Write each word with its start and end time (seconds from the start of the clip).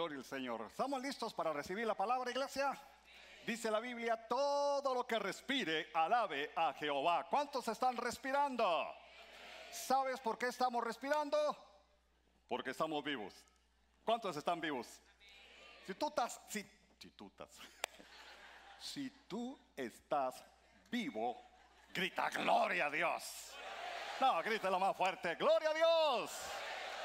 Gloria 0.00 0.16
al 0.16 0.24
Señor. 0.24 0.62
¿Estamos 0.62 1.02
listos 1.02 1.34
para 1.34 1.52
recibir 1.52 1.86
la 1.86 1.94
palabra, 1.94 2.30
iglesia? 2.30 2.72
Dice 3.46 3.70
la 3.70 3.80
Biblia, 3.80 4.16
todo 4.28 4.94
lo 4.94 5.06
que 5.06 5.18
respire, 5.18 5.90
alabe 5.92 6.52
a 6.56 6.72
Jehová. 6.72 7.26
¿Cuántos 7.28 7.68
están 7.68 7.98
respirando? 7.98 8.94
¿Sabes 9.70 10.18
por 10.20 10.38
qué 10.38 10.46
estamos 10.46 10.82
respirando? 10.82 11.36
Porque 12.48 12.70
estamos 12.70 13.04
vivos. 13.04 13.44
¿Cuántos 14.02 14.34
están 14.38 14.58
vivos? 14.58 14.86
Si 15.86 15.92
tú 15.92 16.08
estás, 16.08 16.40
si, 16.48 16.64
si 16.98 17.10
tú 17.10 17.26
estás, 17.26 17.58
si 18.80 19.10
tú 19.28 19.60
estás 19.76 20.42
vivo, 20.90 21.42
grita 21.92 22.30
gloria 22.30 22.86
a 22.86 22.90
Dios. 22.90 23.52
No, 24.18 24.42
grita 24.42 24.70
lo 24.70 24.80
más 24.80 24.96
fuerte, 24.96 25.34
gloria 25.34 25.68
a 25.68 25.74
Dios. 25.74 26.30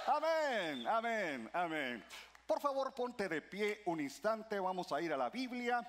Amén, 0.07 0.87
amén, 0.87 1.49
amén. 1.51 2.05
Por 2.45 2.59
favor, 2.59 2.93
ponte 2.93 3.27
de 3.27 3.41
pie 3.41 3.81
un 3.87 3.99
instante, 3.99 4.59
vamos 4.59 4.91
a 4.91 5.01
ir 5.01 5.11
a 5.11 5.17
la 5.17 5.31
Biblia. 5.31 5.81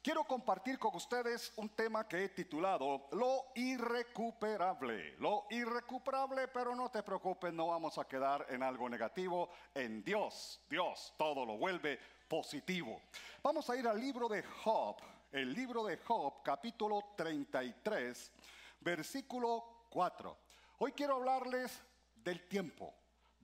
Quiero 0.00 0.22
compartir 0.22 0.78
con 0.78 0.94
ustedes 0.94 1.52
un 1.56 1.70
tema 1.70 2.06
que 2.06 2.24
he 2.24 2.28
titulado 2.28 3.08
Lo 3.12 3.46
irrecuperable. 3.56 5.16
Lo 5.18 5.46
irrecuperable, 5.50 6.46
pero 6.46 6.76
no 6.76 6.88
te 6.88 7.02
preocupes, 7.02 7.52
no 7.52 7.68
vamos 7.68 7.98
a 7.98 8.06
quedar 8.06 8.46
en 8.50 8.62
algo 8.62 8.88
negativo. 8.88 9.48
En 9.74 10.04
Dios, 10.04 10.60
Dios 10.70 11.12
todo 11.18 11.44
lo 11.44 11.58
vuelve 11.58 11.98
positivo. 12.28 13.00
Vamos 13.42 13.68
a 13.68 13.76
ir 13.76 13.88
al 13.88 13.98
libro 13.98 14.28
de 14.28 14.44
Job, 14.44 14.96
el 15.32 15.52
libro 15.52 15.84
de 15.84 15.96
Job, 15.96 16.44
capítulo 16.44 17.14
33, 17.16 18.30
versículo 18.78 19.86
4. 19.90 20.38
Hoy 20.78 20.92
quiero 20.92 21.16
hablarles 21.16 21.82
del 22.14 22.46
tiempo 22.46 22.94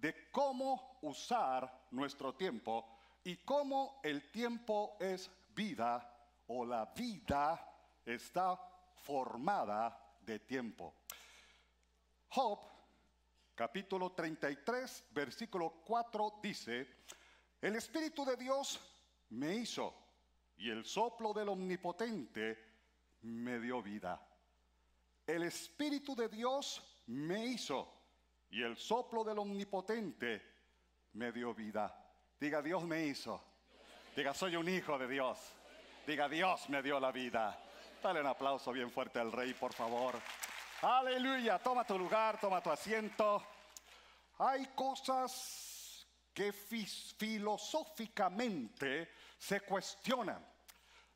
de 0.01 0.31
cómo 0.31 0.99
usar 1.03 1.87
nuestro 1.91 2.35
tiempo 2.35 2.87
y 3.23 3.37
cómo 3.37 4.01
el 4.03 4.31
tiempo 4.31 4.97
es 4.99 5.31
vida 5.55 6.11
o 6.47 6.65
la 6.65 6.87
vida 6.87 7.61
está 8.05 8.59
formada 8.95 10.17
de 10.23 10.39
tiempo. 10.39 10.95
Job, 12.29 12.61
capítulo 13.55 14.13
33, 14.13 15.09
versículo 15.11 15.83
4 15.85 16.41
dice, 16.43 16.87
el 17.61 17.77
Espíritu 17.77 18.25
de 18.25 18.37
Dios 18.37 18.81
me 19.31 19.57
hizo 19.57 19.95
y 20.57 20.71
el 20.71 20.85
soplo 20.87 21.35
del 21.35 21.51
Omnipotente 21.51 22.59
me 23.23 23.61
dio 23.61 23.83
vida. 23.83 24.27
El 25.27 25.43
Espíritu 25.43 26.17
de 26.17 26.29
Dios 26.29 26.83
me 27.07 27.45
hizo 27.45 28.00
y 28.51 28.63
el 28.63 28.77
soplo 28.77 29.25
del 29.25 29.39
omnipotente 29.39 30.43
me 31.13 31.33
dio 31.33 31.55
vida. 31.55 31.97
Diga, 32.39 32.61
Dios 32.61 32.85
me 32.85 33.07
hizo. 33.07 33.43
Diga, 34.17 34.35
soy 34.35 34.57
un 34.57 34.69
hijo 34.69 34.99
de 34.99 35.09
Dios. 35.09 35.39
Diga, 36.07 36.29
Dios 36.29 36.69
me 36.69 36.83
dio 36.83 36.99
la 36.99 37.13
vida. 37.13 37.57
Dale 38.03 38.21
un 38.21 38.27
aplauso 38.27 38.73
bien 38.73 38.91
fuerte 38.91 39.21
al 39.21 39.31
rey, 39.31 39.55
por 39.55 39.73
favor. 39.73 40.17
Aleluya. 40.83 41.59
Toma 41.59 41.87
tu 41.87 41.97
lugar, 41.99 42.41
toma 42.41 42.63
tu 42.63 42.71
asiento. 42.71 43.45
Hay 44.39 44.67
cosas 44.75 46.09
que 46.33 46.53
filosóficamente 46.53 49.11
se 49.39 49.61
cuestionan. 49.61 50.45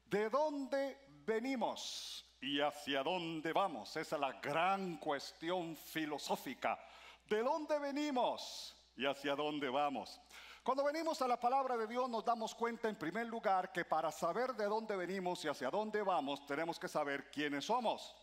¿De 0.04 0.28
dónde 0.28 0.98
venimos 1.24 2.26
y 2.40 2.60
hacia 2.60 3.02
dónde 3.02 3.52
vamos? 3.52 3.96
Esa 3.96 4.16
es 4.16 4.20
la 4.20 4.32
gran 4.34 4.98
cuestión 4.98 5.74
filosófica 5.74 6.78
de 7.28 7.42
dónde 7.42 7.78
venimos 7.78 8.76
y 8.96 9.06
hacia 9.06 9.34
dónde 9.34 9.68
vamos. 9.68 10.20
Cuando 10.62 10.84
venimos 10.84 11.20
a 11.20 11.28
la 11.28 11.38
palabra 11.38 11.76
de 11.76 11.86
Dios 11.86 12.08
nos 12.08 12.24
damos 12.24 12.54
cuenta 12.54 12.88
en 12.88 12.96
primer 12.96 13.26
lugar 13.26 13.70
que 13.72 13.84
para 13.84 14.10
saber 14.10 14.54
de 14.54 14.64
dónde 14.64 14.96
venimos 14.96 15.44
y 15.44 15.48
hacia 15.48 15.70
dónde 15.70 16.02
vamos 16.02 16.46
tenemos 16.46 16.78
que 16.78 16.88
saber 16.88 17.30
quiénes 17.30 17.66
somos. 17.66 18.14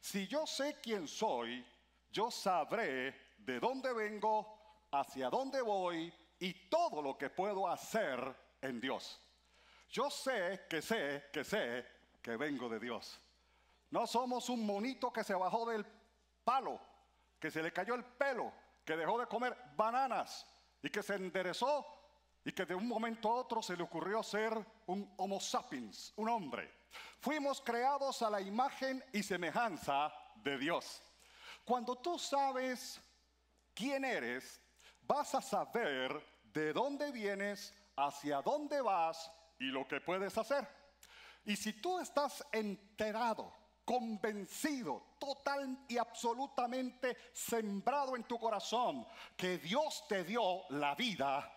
Si 0.00 0.26
yo 0.26 0.46
sé 0.46 0.76
quién 0.82 1.08
soy, 1.08 1.64
yo 2.10 2.30
sabré 2.30 3.14
de 3.38 3.58
dónde 3.58 3.92
vengo, 3.92 4.86
hacia 4.90 5.30
dónde 5.30 5.62
voy 5.62 6.12
y 6.38 6.68
todo 6.68 7.02
lo 7.02 7.16
que 7.16 7.30
puedo 7.30 7.68
hacer 7.68 8.36
en 8.60 8.80
Dios. 8.80 9.20
Yo 9.90 10.10
sé 10.10 10.66
que 10.68 10.82
sé 10.82 11.30
que 11.32 11.44
sé 11.44 11.86
que 12.20 12.36
vengo 12.36 12.68
de 12.68 12.78
Dios. 12.78 13.18
No 13.90 14.06
somos 14.06 14.50
un 14.50 14.66
monito 14.66 15.12
que 15.12 15.24
se 15.24 15.34
bajó 15.34 15.68
del 15.70 15.86
palo 16.44 16.87
que 17.38 17.50
se 17.50 17.62
le 17.62 17.72
cayó 17.72 17.94
el 17.94 18.04
pelo, 18.04 18.52
que 18.84 18.96
dejó 18.96 19.18
de 19.18 19.26
comer 19.26 19.56
bananas 19.76 20.46
y 20.82 20.90
que 20.90 21.02
se 21.02 21.14
enderezó 21.14 21.86
y 22.44 22.52
que 22.52 22.64
de 22.64 22.74
un 22.74 22.88
momento 22.88 23.28
a 23.30 23.34
otro 23.34 23.62
se 23.62 23.76
le 23.76 23.82
ocurrió 23.82 24.22
ser 24.22 24.54
un 24.86 25.12
Homo 25.18 25.40
sapiens, 25.40 26.12
un 26.16 26.28
hombre. 26.28 26.72
Fuimos 27.20 27.60
creados 27.60 28.22
a 28.22 28.30
la 28.30 28.40
imagen 28.40 29.04
y 29.12 29.22
semejanza 29.22 30.12
de 30.36 30.56
Dios. 30.56 31.02
Cuando 31.64 31.96
tú 31.96 32.18
sabes 32.18 33.00
quién 33.74 34.04
eres, 34.04 34.60
vas 35.02 35.34
a 35.34 35.42
saber 35.42 36.24
de 36.44 36.72
dónde 36.72 37.12
vienes, 37.12 37.74
hacia 37.96 38.40
dónde 38.40 38.80
vas 38.80 39.30
y 39.58 39.66
lo 39.66 39.86
que 39.86 40.00
puedes 40.00 40.38
hacer. 40.38 40.66
Y 41.44 41.56
si 41.56 41.74
tú 41.74 41.98
estás 41.98 42.46
enterado 42.52 43.52
convencido, 43.88 45.14
total 45.18 45.86
y 45.88 45.96
absolutamente 45.96 47.16
sembrado 47.32 48.16
en 48.16 48.24
tu 48.24 48.38
corazón 48.38 49.06
que 49.34 49.56
Dios 49.56 50.04
te 50.06 50.24
dio 50.24 50.64
la 50.68 50.94
vida, 50.94 51.50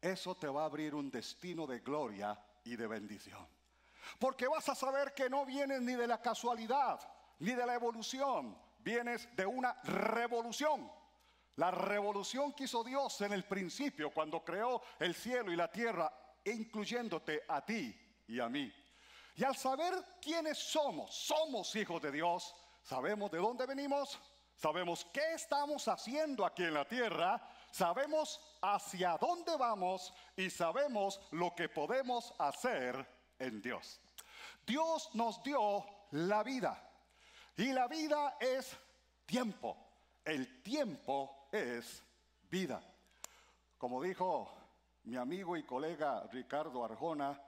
eso 0.00 0.34
te 0.34 0.48
va 0.48 0.62
a 0.62 0.64
abrir 0.64 0.96
un 0.96 1.12
destino 1.12 1.64
de 1.64 1.78
gloria 1.78 2.36
y 2.64 2.74
de 2.74 2.88
bendición. 2.88 3.46
Porque 4.18 4.48
vas 4.48 4.68
a 4.68 4.74
saber 4.74 5.14
que 5.14 5.30
no 5.30 5.46
vienes 5.46 5.80
ni 5.80 5.94
de 5.94 6.08
la 6.08 6.20
casualidad, 6.20 6.98
ni 7.38 7.52
de 7.52 7.64
la 7.64 7.74
evolución, 7.74 8.58
vienes 8.80 9.28
de 9.36 9.46
una 9.46 9.80
revolución. 9.84 10.90
La 11.54 11.70
revolución 11.70 12.52
que 12.52 12.64
hizo 12.64 12.82
Dios 12.82 13.20
en 13.20 13.32
el 13.32 13.44
principio 13.44 14.10
cuando 14.10 14.44
creó 14.44 14.82
el 14.98 15.14
cielo 15.14 15.52
y 15.52 15.56
la 15.56 15.70
tierra, 15.70 16.12
incluyéndote 16.46 17.44
a 17.46 17.64
ti 17.64 17.96
y 18.26 18.40
a 18.40 18.48
mí. 18.48 18.72
Y 19.36 19.44
al 19.44 19.54
saber 19.54 19.92
quiénes 20.20 20.58
somos, 20.58 21.14
somos 21.14 21.76
hijos 21.76 22.00
de 22.00 22.10
Dios, 22.10 22.54
sabemos 22.82 23.30
de 23.30 23.38
dónde 23.38 23.66
venimos, 23.66 24.18
sabemos 24.56 25.06
qué 25.12 25.34
estamos 25.34 25.86
haciendo 25.88 26.46
aquí 26.46 26.62
en 26.62 26.72
la 26.72 26.86
tierra, 26.86 27.46
sabemos 27.70 28.40
hacia 28.62 29.18
dónde 29.18 29.54
vamos 29.58 30.14
y 30.36 30.48
sabemos 30.48 31.20
lo 31.32 31.54
que 31.54 31.68
podemos 31.68 32.32
hacer 32.38 33.06
en 33.38 33.60
Dios. 33.60 34.00
Dios 34.66 35.10
nos 35.14 35.42
dio 35.42 35.84
la 36.12 36.42
vida 36.42 36.82
y 37.56 37.72
la 37.72 37.88
vida 37.88 38.38
es 38.40 38.74
tiempo. 39.26 39.76
El 40.24 40.62
tiempo 40.62 41.48
es 41.52 42.02
vida. 42.50 42.82
Como 43.76 44.02
dijo 44.02 44.50
mi 45.04 45.16
amigo 45.16 45.56
y 45.58 45.62
colega 45.62 46.26
Ricardo 46.32 46.84
Arjona, 46.84 47.40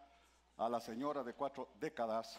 a 0.59 0.69
la 0.69 0.81
señora 0.81 1.23
de 1.23 1.35
cuatro 1.35 1.71
décadas, 1.79 2.39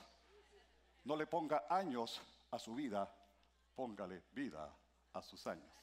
no 1.05 1.15
le 1.15 1.25
ponga 1.25 1.65
años 1.69 2.21
a 2.51 2.59
su 2.59 2.75
vida, 2.75 3.09
póngale 3.75 4.23
vida 4.33 4.69
a 5.13 5.21
sus 5.21 5.47
años. 5.47 5.73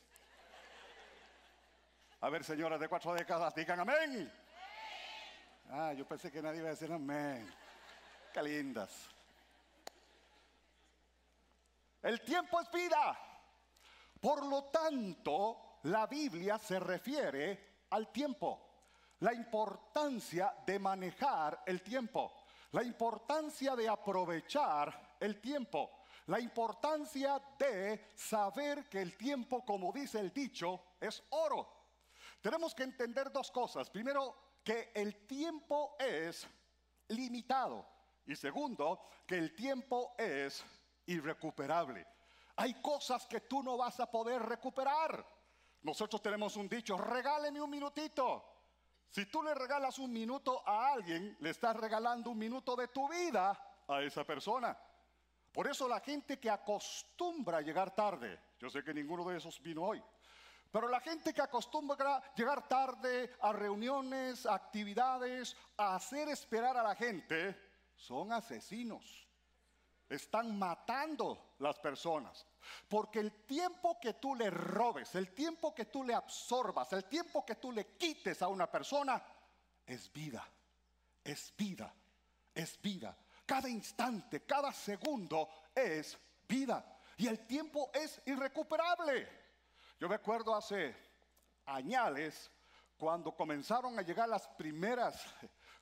A 2.21 2.29
ver, 2.29 2.45
señoras 2.45 2.79
de 2.79 2.89
cuatro 2.89 3.15
décadas, 3.15 3.55
digan 3.55 3.81
amén. 3.81 4.31
Ah, 5.71 5.93
yo 5.95 6.07
pensé 6.07 6.31
que 6.31 6.43
nadie 6.43 6.59
iba 6.59 6.69
a 6.69 6.73
decir 6.73 6.93
amén. 6.93 7.53
Qué 8.33 8.43
lindas. 8.43 9.09
El 12.03 12.21
tiempo 12.21 12.61
es 12.61 12.71
vida. 12.71 13.19
Por 14.21 14.45
lo 14.47 14.65
tanto, 14.65 15.79
la 15.85 16.07
Biblia 16.07 16.59
se 16.59 16.79
refiere 16.79 17.85
al 17.91 18.13
tiempo 18.13 18.66
la 19.21 19.33
importancia 19.33 20.55
de 20.67 20.79
manejar 20.79 21.63
el 21.67 21.83
tiempo, 21.83 22.45
la 22.73 22.83
importancia 22.83 23.75
de 23.75 23.89
aprovechar 23.89 25.17
el 25.21 25.41
tiempo, 25.41 25.91
la 26.27 26.41
importancia 26.41 27.41
de 27.59 28.09
saber 28.15 28.89
que 28.89 29.01
el 29.01 29.17
tiempo, 29.17 29.65
como 29.65 29.93
dice 29.93 30.21
el 30.21 30.33
dicho, 30.33 30.83
es 31.01 31.23
oro. 31.31 31.77
Tenemos 32.41 32.75
que 32.75 32.83
entender 32.83 33.33
dos 33.33 33.51
cosas. 33.51 33.89
Primero, 33.91 34.37
que 34.63 34.91
el 34.95 35.27
tiempo 35.27 35.97
es 35.99 36.47
limitado. 37.09 37.87
Y 38.27 38.35
segundo, 38.35 39.09
que 39.27 39.39
el 39.39 39.55
tiempo 39.55 40.15
es 40.19 40.65
irrecuperable. 41.07 42.07
Hay 42.57 42.75
cosas 42.83 43.27
que 43.27 43.43
tú 43.43 43.63
no 43.63 43.77
vas 43.77 44.01
a 44.01 44.11
poder 44.11 44.43
recuperar. 44.43 45.25
Nosotros 45.83 46.21
tenemos 46.21 46.57
un 46.57 46.69
dicho, 46.69 46.97
regáleme 46.97 47.61
un 47.61 47.71
minutito. 47.71 48.56
Si 49.11 49.27
tú 49.27 49.43
le 49.43 49.55
regalas 49.55 49.99
un 49.99 50.13
minuto 50.13 50.63
a 50.67 50.93
alguien, 50.93 51.37
le 51.41 51.51
estás 51.51 51.77
regalando 51.77 52.31
un 52.31 52.39
minuto 52.39 52.77
de 52.77 52.89
tu 52.89 53.09
vida 53.09 53.59
a 53.89 54.03
esa 54.03 54.25
persona. 54.25 54.77
Por 55.53 55.67
eso 55.67 55.89
la 55.89 56.01
gente 56.01 56.39
que 56.39 56.51
acostumbra 56.51 57.59
a 57.59 57.63
llegar 57.63 57.95
tarde, 57.95 58.39
yo 58.59 58.69
sé 58.69 58.85
que 58.85 58.93
ninguno 58.93 59.25
de 59.25 59.39
esos 59.39 59.61
vino 59.63 59.85
hoy, 59.85 60.03
Pero 60.71 60.89
la 60.89 61.01
gente 61.01 61.33
que 61.33 61.41
acostumbra 61.41 62.23
llegar 62.35 62.69
tarde 62.69 63.35
a 63.41 63.53
reuniones, 63.53 64.45
a 64.45 64.55
actividades, 64.55 65.57
a 65.79 65.95
hacer 65.95 66.29
esperar 66.29 66.77
a 66.77 66.83
la 66.83 66.95
gente, 66.95 67.57
son 67.95 68.33
asesinos. 68.33 69.27
Están 70.09 70.59
matando 70.59 71.55
las 71.61 71.79
personas. 71.79 72.47
Porque 72.89 73.21
el 73.21 73.33
tiempo 73.45 73.99
que 74.01 74.15
tú 74.15 74.35
le 74.35 74.51
robes, 74.51 75.15
el 75.15 75.35
tiempo 75.35 75.75
que 75.75 75.87
tú 75.87 76.05
le 76.05 76.15
absorbas, 76.15 76.93
el 76.93 77.05
tiempo 77.05 77.45
que 77.45 77.57
tú 77.57 77.73
le 77.73 77.97
quites 77.97 78.43
a 78.43 78.49
una 78.49 78.71
persona, 78.71 79.23
es 79.85 80.13
vida, 80.13 80.47
es 81.23 81.53
vida, 81.57 81.95
es 82.55 82.81
vida. 82.81 83.17
Cada 83.45 83.69
instante, 83.69 84.45
cada 84.45 84.73
segundo 84.73 85.49
es 85.75 86.19
vida. 86.49 86.99
Y 87.17 87.27
el 87.29 87.47
tiempo 87.47 87.91
es 87.95 88.21
irrecuperable. 88.27 89.29
Yo 89.99 90.09
me 90.09 90.17
acuerdo 90.17 90.55
hace 90.55 90.95
añales 91.65 92.51
cuando 92.97 93.35
comenzaron 93.35 93.99
a 93.99 94.03
llegar 94.03 94.29
las 94.29 94.47
primeras 94.49 95.25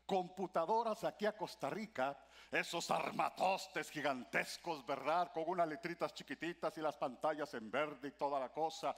computadoras 0.06 1.04
aquí 1.04 1.26
a 1.26 1.36
Costa 1.36 1.70
Rica, 1.70 2.18
esos 2.50 2.90
armatostes 2.90 3.90
gigantescos, 3.90 4.84
¿verdad? 4.86 5.32
Con 5.32 5.44
unas 5.46 5.68
letritas 5.68 6.14
chiquititas 6.14 6.76
y 6.78 6.80
las 6.80 6.96
pantallas 6.96 7.52
en 7.54 7.70
verde 7.70 8.08
y 8.08 8.12
toda 8.12 8.38
la 8.38 8.50
cosa. 8.50 8.96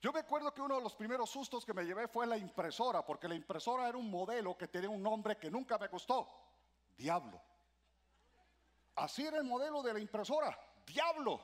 Yo 0.00 0.12
me 0.12 0.20
acuerdo 0.20 0.52
que 0.52 0.60
uno 0.60 0.76
de 0.76 0.82
los 0.82 0.94
primeros 0.94 1.30
sustos 1.30 1.64
que 1.64 1.72
me 1.72 1.84
llevé 1.84 2.08
fue 2.08 2.26
la 2.26 2.36
impresora, 2.36 3.04
porque 3.04 3.28
la 3.28 3.34
impresora 3.34 3.88
era 3.88 3.96
un 3.96 4.10
modelo 4.10 4.56
que 4.56 4.68
tenía 4.68 4.90
un 4.90 5.02
nombre 5.02 5.36
que 5.36 5.50
nunca 5.50 5.78
me 5.78 5.88
gustó, 5.88 6.28
Diablo. 6.96 7.40
Así 8.96 9.26
era 9.26 9.38
el 9.38 9.44
modelo 9.44 9.82
de 9.82 9.92
la 9.92 10.00
impresora, 10.00 10.58
Diablo. 10.86 11.40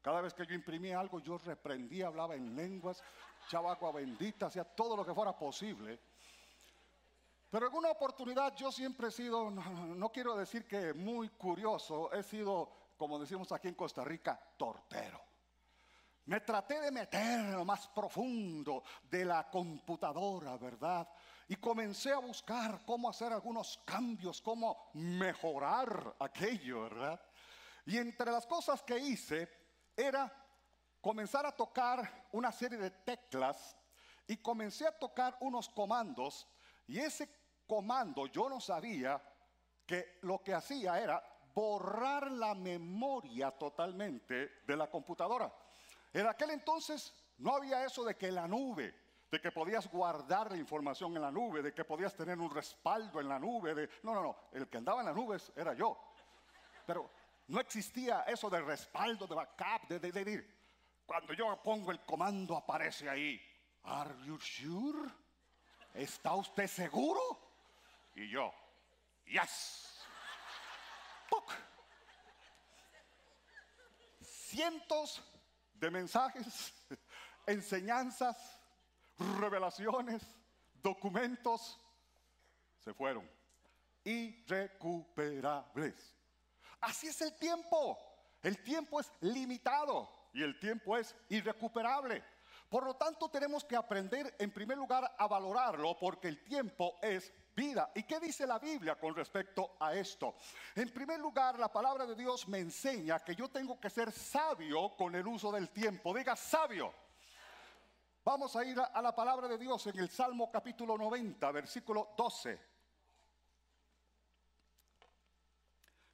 Cada 0.00 0.20
vez 0.20 0.34
que 0.34 0.44
yo 0.46 0.54
imprimía 0.54 0.98
algo, 0.98 1.20
yo 1.20 1.38
reprendía, 1.38 2.08
hablaba 2.08 2.34
en 2.34 2.56
lenguas, 2.56 3.02
echaba 3.46 3.76
bendita, 3.92 4.46
hacía 4.46 4.64
todo 4.64 4.96
lo 4.96 5.06
que 5.06 5.14
fuera 5.14 5.36
posible. 5.36 6.00
Pero 7.52 7.66
en 7.66 7.74
una 7.74 7.90
oportunidad 7.90 8.56
yo 8.56 8.72
siempre 8.72 9.08
he 9.08 9.10
sido, 9.10 9.50
no, 9.50 10.10
quiero 10.10 10.34
decir 10.34 10.66
que 10.66 10.94
muy 10.94 11.28
curioso, 11.28 12.10
he 12.10 12.22
sido, 12.22 12.94
como 12.96 13.18
decimos 13.18 13.52
aquí 13.52 13.68
en 13.68 13.74
Costa 13.74 14.02
Rica, 14.02 14.40
tortero. 14.56 15.20
Me 16.24 16.40
traté 16.40 16.80
de 16.80 16.90
meter 16.90 17.20
en 17.20 17.52
lo 17.52 17.66
más 17.66 17.88
profundo 17.88 18.82
de 19.02 19.26
la 19.26 19.50
computadora, 19.50 20.56
¿verdad? 20.56 21.06
Y 21.46 21.56
comencé 21.56 22.10
a 22.10 22.20
buscar 22.20 22.86
cómo 22.86 23.10
hacer 23.10 23.34
algunos 23.34 23.82
cambios, 23.84 24.40
cómo 24.40 24.88
mejorar 24.94 26.16
aquello, 26.20 26.84
¿verdad? 26.84 27.20
Y 27.84 27.98
entre 27.98 28.32
las 28.32 28.46
cosas 28.46 28.82
que 28.82 28.96
hice 28.96 29.46
era 29.94 30.32
comenzar 31.02 31.44
a 31.44 31.52
tocar 31.52 32.28
una 32.32 32.50
serie 32.50 32.78
de 32.78 32.92
teclas 32.92 33.76
y 34.26 34.38
comencé 34.38 34.86
a 34.86 34.98
tocar 34.98 35.36
unos 35.40 35.68
comandos 35.68 36.46
y 36.86 36.98
ese 36.98 37.41
comando, 37.66 38.26
yo 38.26 38.48
no 38.48 38.60
sabía 38.60 39.22
que 39.86 40.18
lo 40.22 40.42
que 40.42 40.54
hacía 40.54 41.00
era 41.00 41.22
borrar 41.54 42.30
la 42.30 42.54
memoria 42.54 43.50
totalmente 43.50 44.60
de 44.66 44.76
la 44.76 44.90
computadora. 44.90 45.52
En 46.12 46.26
aquel 46.26 46.50
entonces 46.50 47.14
no 47.38 47.54
había 47.54 47.84
eso 47.84 48.04
de 48.04 48.16
que 48.16 48.30
la 48.30 48.46
nube, 48.46 48.94
de 49.30 49.40
que 49.40 49.50
podías 49.50 49.90
guardar 49.90 50.50
la 50.50 50.58
información 50.58 51.16
en 51.16 51.22
la 51.22 51.30
nube, 51.30 51.62
de 51.62 51.72
que 51.72 51.84
podías 51.84 52.14
tener 52.14 52.38
un 52.38 52.50
respaldo 52.50 53.20
en 53.20 53.28
la 53.28 53.38
nube. 53.38 53.74
De... 53.74 53.88
No, 54.02 54.14
no, 54.14 54.22
no, 54.22 54.36
el 54.52 54.68
que 54.68 54.78
andaba 54.78 55.00
en 55.00 55.06
las 55.06 55.16
nubes 55.16 55.52
era 55.56 55.74
yo. 55.74 55.98
Pero 56.86 57.10
no 57.48 57.60
existía 57.60 58.22
eso 58.22 58.50
de 58.50 58.60
respaldo, 58.60 59.26
de 59.26 59.34
backup, 59.34 59.88
de, 59.88 59.98
de, 59.98 60.12
de, 60.12 60.46
Cuando 61.06 61.32
yo 61.32 61.60
pongo 61.62 61.90
el 61.90 62.00
comando 62.00 62.56
aparece 62.56 63.08
ahí. 63.08 63.40
¿Are 63.84 64.14
you 64.24 64.38
sure? 64.38 65.10
¿Está 65.94 66.34
usted 66.34 66.66
seguro? 66.66 67.41
Y 68.14 68.28
yo, 68.28 68.52
yes. 69.26 69.88
Cientos 74.20 75.22
de 75.74 75.90
mensajes, 75.90 76.74
enseñanzas, 77.46 78.36
revelaciones, 79.40 80.22
documentos 80.82 81.80
se 82.78 82.92
fueron. 82.92 83.26
Irrecuperables. 84.04 86.14
Así 86.80 87.06
es 87.06 87.22
el 87.22 87.34
tiempo. 87.38 87.98
El 88.42 88.62
tiempo 88.62 89.00
es 89.00 89.10
limitado 89.20 90.28
y 90.34 90.42
el 90.42 90.58
tiempo 90.58 90.98
es 90.98 91.14
irrecuperable. 91.28 92.24
Por 92.68 92.84
lo 92.84 92.96
tanto, 92.96 93.30
tenemos 93.30 93.64
que 93.64 93.76
aprender 93.76 94.34
en 94.38 94.50
primer 94.50 94.76
lugar 94.76 95.14
a 95.16 95.26
valorarlo 95.26 95.96
porque 95.98 96.28
el 96.28 96.42
tiempo 96.42 96.98
es 97.02 97.32
vida. 97.54 97.90
¿Y 97.94 98.02
qué 98.04 98.18
dice 98.20 98.46
la 98.46 98.58
Biblia 98.58 98.98
con 98.98 99.14
respecto 99.14 99.76
a 99.80 99.94
esto? 99.94 100.34
En 100.74 100.90
primer 100.90 101.18
lugar, 101.20 101.58
la 101.58 101.70
palabra 101.70 102.06
de 102.06 102.14
Dios 102.14 102.48
me 102.48 102.58
enseña 102.58 103.20
que 103.20 103.34
yo 103.34 103.48
tengo 103.48 103.78
que 103.80 103.90
ser 103.90 104.12
sabio 104.12 104.96
con 104.96 105.14
el 105.14 105.26
uso 105.26 105.52
del 105.52 105.70
tiempo. 105.70 106.14
Diga 106.14 106.36
sabio. 106.36 106.92
Vamos 108.24 108.54
a 108.54 108.64
ir 108.64 108.78
a, 108.78 109.02
la 109.02 109.14
palabra 109.14 109.48
de 109.48 109.58
Dios 109.58 109.84
en 109.88 109.98
el 109.98 110.08
Salmo 110.08 110.50
capítulo 110.50 110.96
90, 110.96 111.50
versículo 111.50 112.14
12. 112.16 112.72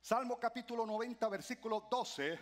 Salmo 0.01 0.41
capítulo 0.41 0.87
90, 0.87 1.29
versículo 1.29 1.87
12. 1.91 2.39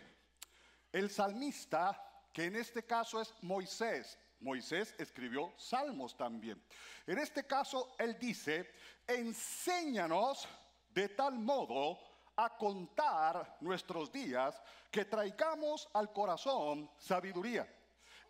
El 0.93 1.11
salmista, 1.11 2.01
que 2.33 2.45
en 2.45 2.55
este 2.55 2.85
caso 2.85 3.21
es 3.21 3.35
Moisés, 3.43 4.17
Moisés 4.41 4.95
escribió 4.99 5.53
salmos 5.57 6.17
también. 6.17 6.63
En 7.07 7.19
este 7.19 7.47
caso, 7.47 7.95
él 7.99 8.19
dice, 8.19 8.71
enséñanos 9.07 10.49
de 10.91 11.09
tal 11.11 11.39
modo 11.39 11.99
a 12.37 12.57
contar 12.57 13.57
nuestros 13.61 14.13
días 14.13 14.61
que 14.91 15.05
traigamos 15.05 15.89
al 15.95 16.13
corazón 16.13 16.91
sabiduría. 16.99 17.67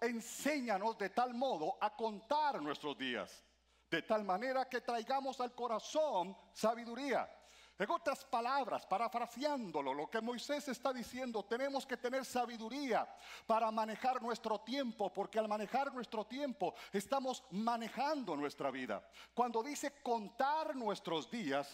Enséñanos 0.00 0.97
de 0.99 1.11
tal 1.11 1.35
modo 1.35 1.76
a 1.81 1.94
contar 1.94 2.61
nuestros 2.61 2.97
días, 2.97 3.43
de 3.91 4.03
tal 4.03 4.25
manera 4.25 4.69
que 4.69 4.81
traigamos 4.81 5.41
al 5.41 5.55
corazón 5.55 6.37
sabiduría. 6.53 7.29
En 7.78 7.90
otras 7.90 8.25
palabras, 8.25 8.87
parafraseándolo, 8.87 9.93
lo 9.93 10.08
que 10.08 10.23
Moisés 10.23 10.67
está 10.69 10.94
diciendo, 10.94 11.44
tenemos 11.44 11.84
que 11.84 11.99
tener 11.99 12.25
sabiduría 12.25 13.06
para 13.46 13.70
manejar 13.70 14.23
nuestro 14.23 14.61
tiempo, 14.61 15.12
porque 15.12 15.38
al 15.38 15.46
manejar 15.46 15.93
nuestro 15.93 16.25
tiempo 16.25 16.75
estamos 16.90 17.44
manejando 17.51 18.34
nuestra 18.34 18.70
vida. 18.70 19.06
Cuando 19.34 19.62
dice 19.62 19.93
contar 20.03 20.74
nuestros 20.74 21.31
días, 21.31 21.70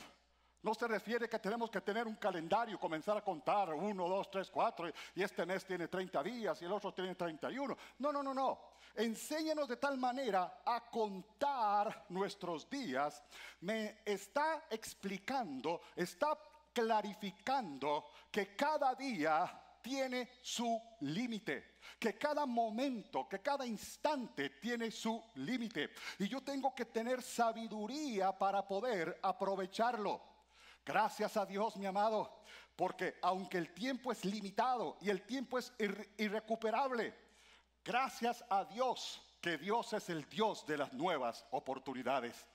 no 0.62 0.74
se 0.74 0.86
refiere 0.86 1.28
que 1.28 1.38
tenemos 1.38 1.70
que 1.70 1.80
tener 1.80 2.06
un 2.06 2.16
calendario, 2.16 2.78
comenzar 2.78 3.16
a 3.16 3.24
contar 3.24 3.74
uno, 3.74 4.08
dos, 4.08 4.30
tres, 4.30 4.50
cuatro, 4.50 4.88
y 5.14 5.22
este 5.22 5.44
mes 5.44 5.64
tiene 5.64 5.88
30 5.88 6.22
días 6.22 6.62
y 6.62 6.64
el 6.64 6.72
otro 6.72 6.92
tiene 6.92 7.14
31. 7.14 7.76
No, 7.98 8.12
no, 8.12 8.22
no, 8.22 8.32
no. 8.32 8.72
Enséñanos 8.94 9.68
de 9.68 9.76
tal 9.76 9.98
manera 9.98 10.62
a 10.64 10.88
contar 10.90 12.06
nuestros 12.10 12.68
días. 12.68 13.22
Me 13.60 14.02
está 14.04 14.66
explicando, 14.70 15.80
está 15.96 16.38
clarificando 16.72 18.06
que 18.30 18.54
cada 18.54 18.94
día 18.94 19.58
tiene 19.82 20.28
su 20.40 20.80
límite, 21.00 21.78
que 21.98 22.16
cada 22.16 22.46
momento, 22.46 23.28
que 23.28 23.40
cada 23.40 23.66
instante 23.66 24.50
tiene 24.50 24.90
su 24.90 25.22
límite. 25.34 25.90
Y 26.20 26.28
yo 26.28 26.40
tengo 26.40 26.74
que 26.74 26.84
tener 26.84 27.20
sabiduría 27.20 28.30
para 28.38 28.66
poder 28.66 29.18
aprovecharlo. 29.22 30.31
Gracias 30.84 31.36
a 31.36 31.46
Dios, 31.46 31.76
mi 31.76 31.86
amado, 31.86 32.42
porque 32.76 33.16
aunque 33.22 33.58
el 33.58 33.72
tiempo 33.72 34.12
es 34.12 34.24
limitado 34.24 34.96
y 35.00 35.10
el 35.10 35.22
tiempo 35.22 35.58
es 35.58 35.72
irrecuperable, 36.16 37.14
Gracias 37.84 38.44
a 38.48 38.64
Dios 38.64 39.20
que 39.40 39.58
Dios 39.58 39.92
es 39.92 40.08
el 40.08 40.28
Dios 40.28 40.64
de 40.66 40.76
las 40.76 40.92
nuevas 40.92 41.44
oportunidades. 41.50 42.46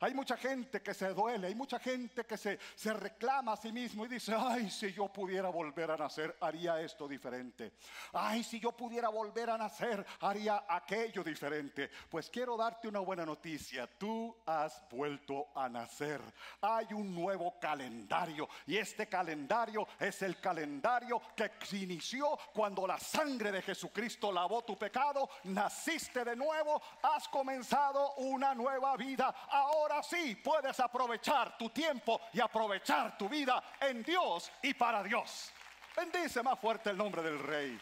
Hay 0.00 0.14
mucha 0.14 0.36
gente 0.36 0.82
que 0.82 0.94
se 0.94 1.08
duele, 1.14 1.48
hay 1.48 1.54
mucha 1.54 1.78
gente 1.78 2.24
que 2.24 2.36
se, 2.36 2.58
reclama 2.94 3.52
a 3.52 3.56
sí 3.56 3.72
mismo 3.72 4.04
y 4.04 4.08
dice, 4.08 4.34
ay, 4.36 4.70
si 4.70 4.92
yo 4.92 5.08
pudiera 5.08 5.48
volver 5.48 5.90
a 5.90 5.96
nacer, 5.96 6.36
haría 6.40 6.80
esto 6.80 7.08
diferente. 7.08 7.72
Ay, 8.12 8.42
si 8.42 8.60
yo 8.60 8.72
pudiera 8.72 9.08
volver 9.08 9.50
a 9.50 9.58
nacer, 9.58 10.04
haría 10.20 10.64
aquello 10.68 11.22
diferente. 11.22 11.90
Pues 12.08 12.30
quiero 12.30 12.56
darte 12.56 12.88
una 12.88 13.00
buena 13.00 13.24
noticia, 13.24 13.86
tú 13.86 14.36
has 14.46 14.82
vuelto 14.90 15.48
a 15.54 15.68
nacer. 15.68 16.20
Hay 16.60 16.86
un 16.92 17.14
nuevo 17.14 17.58
calendario 17.60 18.48
y 18.66 18.76
este 18.76 19.08
calendario 19.08 19.86
es 19.98 20.22
el 20.22 20.40
calendario 20.40 21.20
que 21.34 21.50
inició 21.72 22.38
cuando 22.52 22.86
la 22.86 22.98
sangre 22.98 23.52
de 23.52 23.62
Jesucristo 23.62 24.32
lavó 24.32 24.62
tu 24.62 24.76
pecado, 24.76 25.28
naciste 25.44 26.24
de 26.24 26.36
nuevo, 26.36 26.80
has 27.02 27.28
comenzado 27.28 28.14
una 28.16 28.54
nueva 28.54 28.96
vida. 28.96 29.34
Ahora 29.48 29.85
ahora 29.86 30.02
sí 30.02 30.34
puedes 30.42 30.78
aprovechar 30.80 31.56
tu 31.56 31.70
tiempo 31.70 32.20
y 32.32 32.40
aprovechar 32.40 33.16
tu 33.16 33.28
vida 33.28 33.62
en 33.80 34.02
Dios 34.02 34.50
y 34.62 34.74
para 34.74 35.02
Dios. 35.02 35.52
Bendice 35.96 36.42
más 36.42 36.58
fuerte 36.58 36.90
el 36.90 36.96
nombre 36.96 37.22
del 37.22 37.38
Rey. 37.38 37.80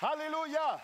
Aleluya. 0.00 0.82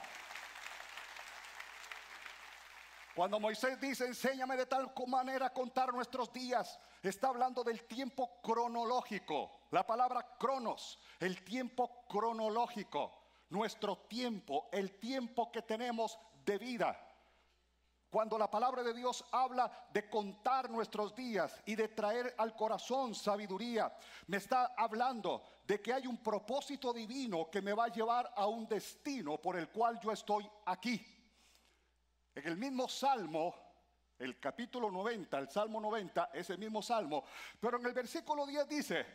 Cuando 3.15 3.41
Moisés 3.41 3.81
dice, 3.81 4.05
enséñame 4.05 4.59
de 4.59 4.67
tal 4.67 4.93
manera 5.07 5.47
a 5.47 5.53
contar 5.55 5.93
nuestros 5.95 6.31
días, 6.35 6.79
está 7.03 7.29
hablando 7.29 7.65
del 7.65 7.85
tiempo 7.87 8.43
cronológico. 8.43 9.61
La 9.71 9.87
palabra 9.87 10.37
cronos, 10.39 10.99
el 11.19 11.43
tiempo 11.45 12.05
cronológico, 12.09 13.23
nuestro 13.49 13.97
tiempo, 14.01 14.69
el 14.71 14.99
tiempo 14.99 15.51
que 15.51 15.63
tenemos 15.63 16.19
de 16.45 16.59
vida. 16.59 17.06
Cuando 18.11 18.39
la 18.39 18.51
palabra 18.51 18.83
de 18.83 18.95
Dios 18.95 19.25
habla 19.33 19.71
de 19.93 20.09
contar 20.09 20.71
nuestros 20.71 21.15
días 21.15 21.61
y 21.67 21.75
de 21.75 21.89
traer 21.89 22.35
al 22.39 22.55
corazón 22.55 23.15
sabiduría, 23.15 23.93
me 24.29 24.37
está 24.37 24.75
hablando 24.77 25.43
de 25.67 25.83
que 25.83 25.93
hay 25.93 26.07
un 26.07 26.23
propósito 26.23 26.93
divino 26.93 27.51
que 27.51 27.61
me 27.61 27.73
va 27.73 27.87
a 27.87 27.93
llevar 27.93 28.33
a 28.37 28.47
un 28.47 28.69
destino 28.69 29.39
por 29.39 29.57
el 29.57 29.69
cual 29.69 29.99
yo 30.01 30.13
estoy 30.13 30.49
aquí. 30.67 31.05
En 32.35 32.47
el 32.47 32.57
mismo 32.57 32.89
salmo, 32.89 33.55
el 34.19 34.39
capítulo 34.39 34.91
90, 34.91 35.39
el 35.39 35.51
salmo 35.51 35.81
90, 35.81 36.31
es 36.33 36.49
el 36.51 36.59
mismo 36.59 36.83
salmo, 36.83 37.25
pero 37.61 37.79
en 37.79 37.87
el 37.87 37.93
versículo 37.93 38.47
10 38.47 38.69
dice, 38.69 39.07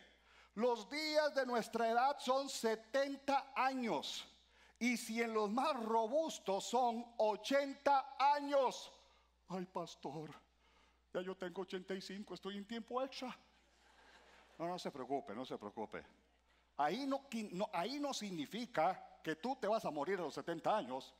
los 0.54 0.88
días 0.90 1.34
de 1.34 1.46
nuestra 1.46 1.88
edad 1.88 2.16
son 2.18 2.48
70 2.48 3.52
años 3.56 4.28
y 4.82 4.96
si 4.96 5.22
en 5.22 5.32
los 5.32 5.48
más 5.48 5.80
robustos 5.80 6.64
son 6.64 7.06
80 7.16 8.16
años. 8.18 8.92
Ay, 9.46 9.64
pastor, 9.66 10.34
ya 11.14 11.20
yo 11.20 11.36
tengo 11.36 11.62
85, 11.62 12.34
estoy 12.34 12.56
en 12.56 12.66
tiempo 12.66 13.00
extra. 13.00 13.38
No, 14.58 14.66
no 14.66 14.80
se 14.80 14.90
preocupe, 14.90 15.36
no 15.36 15.44
se 15.44 15.56
preocupe. 15.56 16.04
Ahí 16.78 17.06
no, 17.06 17.28
ahí 17.72 18.00
no 18.00 18.12
significa 18.12 19.20
que 19.22 19.36
tú 19.36 19.54
te 19.54 19.68
vas 19.68 19.84
a 19.84 19.90
morir 19.92 20.18
a 20.18 20.22
los 20.22 20.34
70 20.34 20.76
años 20.76 21.14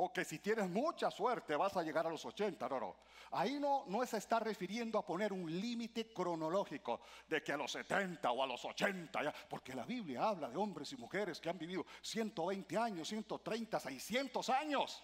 o 0.00 0.12
que 0.12 0.24
si 0.24 0.38
tienes 0.38 0.68
mucha 0.68 1.10
suerte 1.10 1.56
vas 1.56 1.76
a 1.76 1.82
llegar 1.82 2.06
a 2.06 2.10
los 2.10 2.24
80, 2.24 2.68
no. 2.68 2.96
Ahí 3.32 3.58
no, 3.58 3.84
no 3.88 4.06
se 4.06 4.18
está 4.18 4.38
refiriendo 4.38 4.96
a 4.98 5.04
poner 5.04 5.32
un 5.32 5.50
límite 5.60 6.12
cronológico 6.12 7.00
de 7.28 7.42
que 7.42 7.52
a 7.52 7.56
los 7.56 7.72
70 7.72 8.30
o 8.30 8.42
a 8.42 8.46
los 8.46 8.64
80, 8.64 9.24
ya, 9.24 9.34
porque 9.48 9.74
la 9.74 9.84
Biblia 9.84 10.28
habla 10.28 10.48
de 10.48 10.56
hombres 10.56 10.92
y 10.92 10.96
mujeres 10.96 11.40
que 11.40 11.48
han 11.48 11.58
vivido 11.58 11.84
120 12.00 12.78
años, 12.78 13.08
130, 13.08 13.80
600 13.80 14.48
años. 14.50 15.02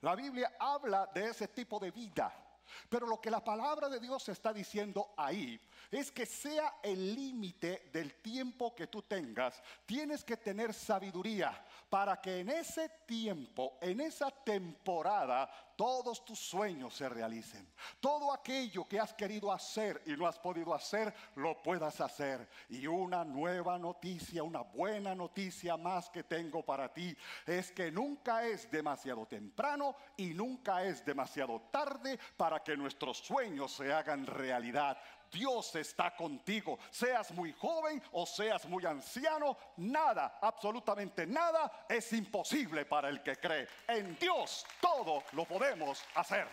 La 0.00 0.16
Biblia 0.16 0.52
habla 0.58 1.06
de 1.14 1.28
ese 1.28 1.48
tipo 1.48 1.78
de 1.78 1.92
vida. 1.92 2.47
Pero 2.88 3.06
lo 3.06 3.20
que 3.20 3.30
la 3.30 3.42
palabra 3.42 3.88
de 3.88 4.00
Dios 4.00 4.28
está 4.28 4.52
diciendo 4.52 5.12
ahí 5.16 5.60
es 5.90 6.10
que 6.10 6.26
sea 6.26 6.76
el 6.82 7.14
límite 7.14 7.88
del 7.92 8.14
tiempo 8.14 8.74
que 8.74 8.86
tú 8.86 9.02
tengas, 9.02 9.62
tienes 9.86 10.24
que 10.24 10.36
tener 10.36 10.74
sabiduría 10.74 11.64
para 11.88 12.20
que 12.20 12.40
en 12.40 12.50
ese 12.50 12.88
tiempo, 13.06 13.78
en 13.80 14.00
esa 14.00 14.30
temporada, 14.30 15.50
todos 15.78 16.24
tus 16.24 16.40
sueños 16.40 16.92
se 16.92 17.08
realicen. 17.08 17.64
Todo 18.00 18.32
aquello 18.32 18.88
que 18.88 18.98
has 18.98 19.14
querido 19.14 19.52
hacer 19.52 20.02
y 20.06 20.16
no 20.16 20.26
has 20.26 20.36
podido 20.36 20.74
hacer, 20.74 21.14
lo 21.36 21.62
puedas 21.62 22.00
hacer. 22.00 22.48
Y 22.68 22.88
una 22.88 23.24
nueva 23.24 23.78
noticia, 23.78 24.42
una 24.42 24.62
buena 24.62 25.14
noticia 25.14 25.76
más 25.76 26.10
que 26.10 26.24
tengo 26.24 26.64
para 26.64 26.92
ti, 26.92 27.16
es 27.46 27.70
que 27.70 27.92
nunca 27.92 28.44
es 28.44 28.68
demasiado 28.72 29.24
temprano 29.26 29.94
y 30.16 30.34
nunca 30.34 30.82
es 30.82 31.04
demasiado 31.04 31.60
tarde 31.70 32.18
para 32.36 32.60
que 32.64 32.76
nuestros 32.76 33.18
sueños 33.18 33.70
se 33.70 33.92
hagan 33.92 34.26
realidad. 34.26 34.98
Dios 35.30 35.74
está 35.76 36.14
contigo. 36.14 36.78
Seas 36.90 37.30
muy 37.32 37.52
joven 37.52 38.02
o 38.12 38.26
seas 38.26 38.66
muy 38.66 38.84
anciano, 38.86 39.56
nada, 39.76 40.38
absolutamente 40.40 41.26
nada 41.26 41.86
es 41.88 42.12
imposible 42.12 42.84
para 42.84 43.08
el 43.08 43.22
que 43.22 43.36
cree. 43.36 43.68
En 43.86 44.16
Dios 44.18 44.66
todo 44.80 45.22
lo 45.32 45.44
podemos 45.44 46.02
hacer. 46.14 46.46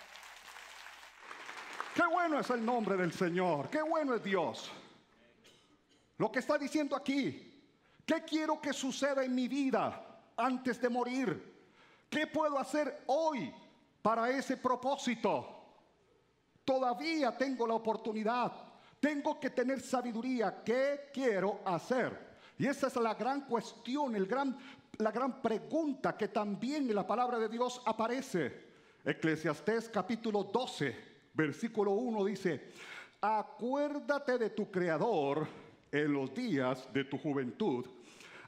Qué 1.94 2.06
bueno 2.06 2.40
es 2.40 2.50
el 2.50 2.66
nombre 2.66 2.98
del 2.98 3.14
Señor, 3.14 3.70
qué 3.70 3.82
bueno 3.82 4.16
es 4.16 4.24
Dios. 4.24 4.72
Lo 6.18 6.32
que 6.32 6.40
está 6.40 6.58
diciendo 6.58 6.96
aquí, 6.96 7.62
¿qué 8.06 8.24
quiero 8.24 8.60
que 8.60 8.74
suceda 8.74 9.24
en 9.24 9.34
mi 9.34 9.48
vida 9.48 10.02
antes 10.38 10.82
de 10.82 10.90
morir? 10.90 11.56
¿Qué 12.10 12.28
puedo 12.28 12.58
hacer 12.58 13.04
hoy 13.08 13.54
para 14.02 14.30
ese 14.30 14.58
propósito? 14.58 15.56
Todavía 16.64 17.38
tengo 17.38 17.68
la 17.68 17.76
oportunidad. 17.76 18.52
Tengo 19.06 19.40
que 19.40 19.52
tener 19.52 19.82
sabiduría. 19.82 20.64
¿Qué 20.66 21.12
quiero 21.14 21.62
hacer? 21.64 22.18
Y 22.58 22.66
esa 22.66 22.88
es 22.88 22.96
la 22.96 23.14
gran 23.14 23.42
cuestión, 23.42 24.16
el 24.16 24.26
gran, 24.26 24.58
la 24.98 25.12
gran 25.12 25.44
pregunta 25.44 26.18
que 26.18 26.30
también 26.30 26.90
en 26.90 26.96
la 26.96 27.06
palabra 27.06 27.38
de 27.38 27.48
Dios 27.48 27.84
aparece. 27.86 28.66
Eclesiastés 29.06 29.90
capítulo 29.90 30.46
12, 30.46 30.96
versículo 31.36 31.92
1 31.92 32.26
dice, 32.26 32.72
acuérdate 33.22 34.40
de 34.40 34.50
tu 34.50 34.72
Creador 34.72 35.46
en 35.92 36.12
los 36.12 36.34
días 36.34 36.92
de 36.92 37.04
tu 37.04 37.20
juventud, 37.20 37.86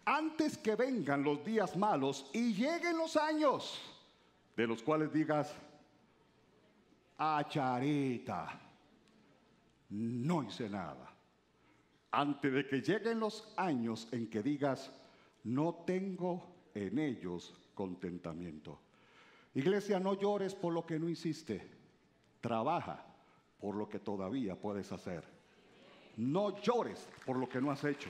antes 0.06 0.58
que 0.58 0.74
vengan 0.74 1.22
los 1.22 1.46
días 1.46 1.78
malos 1.78 2.32
y 2.34 2.56
lleguen 2.56 2.98
los 2.98 3.16
años, 3.16 3.80
de 4.56 4.66
los 4.66 4.82
cuales 4.82 5.14
digas, 5.14 5.54
a 7.16 7.46
Charita. 7.48 8.67
No 9.90 10.44
hice 10.44 10.70
nada. 10.70 11.14
Antes 12.12 12.54
de 12.54 12.68
que 12.68 12.82
lleguen 12.82 13.20
los 13.20 13.54
años 13.58 14.08
en 14.12 14.30
que 14.30 14.42
digas, 14.42 14.92
no 15.44 15.84
tengo 15.86 16.70
en 16.74 17.00
ellos 17.00 17.54
contentamiento. 17.74 18.80
Iglesia, 19.54 20.00
no 20.00 20.14
llores 20.14 20.56
por 20.56 20.74
lo 20.74 20.86
que 20.86 21.00
no 21.00 21.10
hiciste. 21.10 21.68
Trabaja 22.42 23.06
por 23.60 23.76
lo 23.76 23.90
que 23.90 24.00
todavía 24.00 24.56
puedes 24.56 24.92
hacer. 24.92 25.24
No 26.18 26.62
llores 26.62 27.08
por 27.26 27.38
lo 27.38 27.48
que 27.48 27.62
no 27.62 27.72
has 27.72 27.84
hecho. 27.84 28.10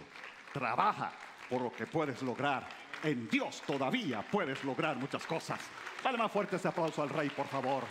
Trabaja 0.53 1.11
por 1.49 1.61
lo 1.61 1.71
que 1.71 1.85
puedes 1.85 2.21
lograr. 2.21 2.67
En 3.03 3.29
Dios 3.29 3.61
todavía 3.65 4.25
puedes 4.29 4.63
lograr 4.63 4.97
muchas 4.97 5.25
cosas. 5.25 5.59
Dale 6.03 6.17
más 6.17 6.31
fuerte 6.31 6.55
ese 6.55 6.67
aplauso 6.67 7.01
al 7.01 7.09
Rey, 7.09 7.29
por 7.29 7.47
favor. 7.47 7.83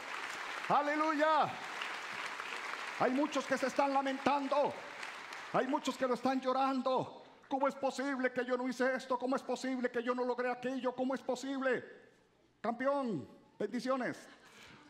Aleluya. 0.68 1.50
Hay 2.98 3.12
muchos 3.12 3.44
que 3.46 3.58
se 3.58 3.66
están 3.66 3.92
lamentando. 3.92 4.72
Hay 5.52 5.66
muchos 5.66 5.96
que 5.96 6.06
lo 6.06 6.14
están 6.14 6.40
llorando. 6.40 7.22
¿Cómo 7.48 7.68
es 7.68 7.74
posible 7.74 8.32
que 8.32 8.44
yo 8.44 8.56
no 8.56 8.68
hice 8.68 8.94
esto? 8.94 9.18
¿Cómo 9.18 9.36
es 9.36 9.42
posible 9.42 9.90
que 9.90 10.02
yo 10.02 10.14
no 10.14 10.24
logré 10.24 10.50
aquello? 10.50 10.94
¿Cómo 10.94 11.14
es 11.14 11.22
posible? 11.22 11.84
Campeón, 12.60 13.28
bendiciones. 13.58 14.18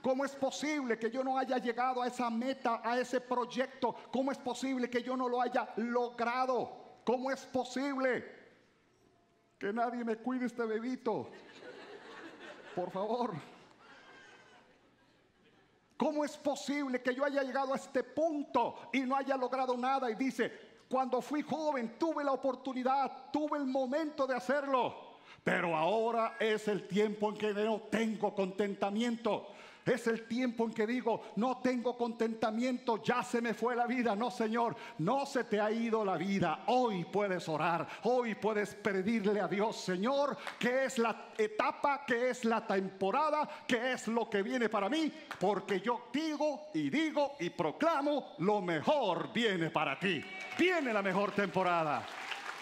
¿Cómo 0.03 0.25
es 0.25 0.37
posible 0.37 0.99
que 0.99 1.11
yo 1.11 1.25
no 1.25 1.37
haya 1.37 1.59
llegado 1.59 2.01
a 2.01 2.07
esa 2.07 2.31
meta, 2.31 2.81
a 2.85 2.99
ese 2.99 3.21
proyecto? 3.21 3.95
¿Cómo 4.13 4.31
es 4.31 4.39
posible 4.39 4.89
que 4.89 5.03
yo 5.03 5.17
no 5.17 5.29
lo 5.29 5.43
haya 5.43 5.69
logrado? 5.77 7.01
¿Cómo 7.05 7.31
es 7.31 7.45
posible 7.47 8.25
que 9.59 9.73
nadie 9.73 10.05
me 10.05 10.17
cuide 10.17 10.47
este 10.47 10.65
bebito? 10.65 11.29
Por 12.75 12.91
favor. 12.93 13.56
¿Cómo 15.97 16.25
es 16.25 16.37
posible 16.37 17.03
que 17.03 17.15
yo 17.15 17.25
haya 17.25 17.43
llegado 17.43 17.73
a 17.73 17.77
este 17.77 18.03
punto 18.03 18.77
y 18.93 19.01
no 19.01 19.17
haya 19.17 19.37
logrado 19.37 19.77
nada? 19.77 20.11
Y 20.11 20.15
dice, 20.15 20.53
cuando 20.89 21.23
fui 21.23 21.43
joven 21.43 21.99
tuve 21.99 22.23
la 22.23 22.33
oportunidad, 22.33 23.31
tuve 23.33 23.59
el 23.59 23.67
momento 23.67 24.27
de 24.27 24.35
hacerlo, 24.35 25.06
pero 25.47 25.77
ahora 25.77 26.35
es 26.41 26.67
el 26.67 26.89
tiempo 26.89 27.31
en 27.31 27.37
que 27.37 27.55
no 27.55 27.83
tengo 27.83 28.35
contentamiento. 28.35 29.53
Es 29.85 30.09
el 30.09 30.27
tiempo 30.27 30.65
en 30.65 30.75
que 30.75 30.89
digo, 30.89 31.23
no 31.37 31.59
tengo 31.59 31.97
contentamiento, 31.97 33.01
ya 33.01 33.23
se 33.23 33.41
me 33.41 33.55
fue 33.55 33.77
la 33.77 33.87
vida. 33.87 34.17
No, 34.17 34.29
Señor, 34.29 34.75
no 34.99 35.25
se 35.25 35.45
te 35.45 35.61
ha 35.61 35.71
ido 35.71 36.05
la 36.05 36.17
vida. 36.17 36.65
Hoy 36.67 37.05
puedes 37.05 37.49
orar, 37.49 37.87
hoy 38.03 38.35
puedes 38.35 38.75
pedirle 38.75 39.41
a 39.41 39.47
Dios, 39.47 39.77
Señor, 39.77 40.37
que 40.59 40.87
es 40.87 40.99
la 40.99 41.29
etapa, 41.39 42.05
que 42.05 42.31
es 42.31 42.45
la 42.45 42.67
temporada, 42.67 43.49
que 43.69 43.93
es 43.93 44.09
lo 44.09 44.29
que 44.29 44.43
viene 44.43 44.69
para 44.69 44.89
mí, 44.89 45.13
porque 45.39 45.79
yo 45.79 46.09
digo 46.13 46.71
y 46.75 46.91
digo 46.91 47.37
y 47.39 47.51
proclamo, 47.51 48.35
lo 48.39 48.61
mejor 48.61 49.33
viene 49.33 49.71
para 49.71 49.97
ti. 49.97 50.21
Viene 50.59 50.93
la 50.93 51.03
mejor 51.03 51.31
temporada. 51.31 52.05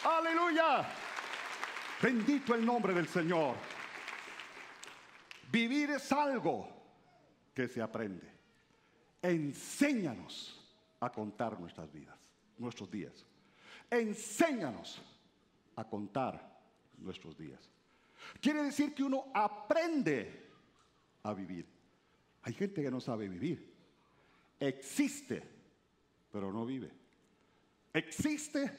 Aleluya. 0.05 0.85
Bendito 2.05 2.55
el 2.55 2.67
nombre 2.67 2.93
del 2.93 3.09
Señor. 3.09 3.57
Vivir 5.51 5.89
es 5.93 6.13
algo 6.13 6.69
que 7.55 7.67
se 7.67 7.81
aprende. 7.81 8.31
Enséñanos 9.23 10.71
a 11.01 11.11
contar 11.11 11.59
nuestras 11.59 11.91
vidas, 11.91 12.19
nuestros 12.59 12.91
días. 12.91 13.25
Enséñanos 13.89 15.01
a 15.77 15.89
contar 15.89 16.61
nuestros 16.99 17.39
días. 17.39 17.71
Quiere 18.39 18.65
decir 18.65 18.95
que 18.95 19.03
uno 19.03 19.33
aprende 19.33 20.51
a 21.23 21.33
vivir. 21.33 21.67
Hay 22.43 22.53
gente 22.53 22.83
que 22.83 22.91
no 22.91 23.01
sabe 23.01 23.31
vivir. 23.31 23.73
Existe, 24.61 25.43
pero 26.31 26.53
no 26.53 26.67
vive. 26.67 26.91
Existe, 27.95 28.71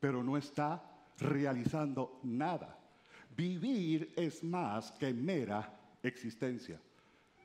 pero 0.00 0.22
no 0.22 0.38
está 0.38 0.93
realizando 1.18 2.20
nada. 2.22 2.78
Vivir 3.36 4.12
es 4.16 4.42
más 4.42 4.92
que 4.92 5.12
mera 5.12 5.72
existencia. 6.02 6.80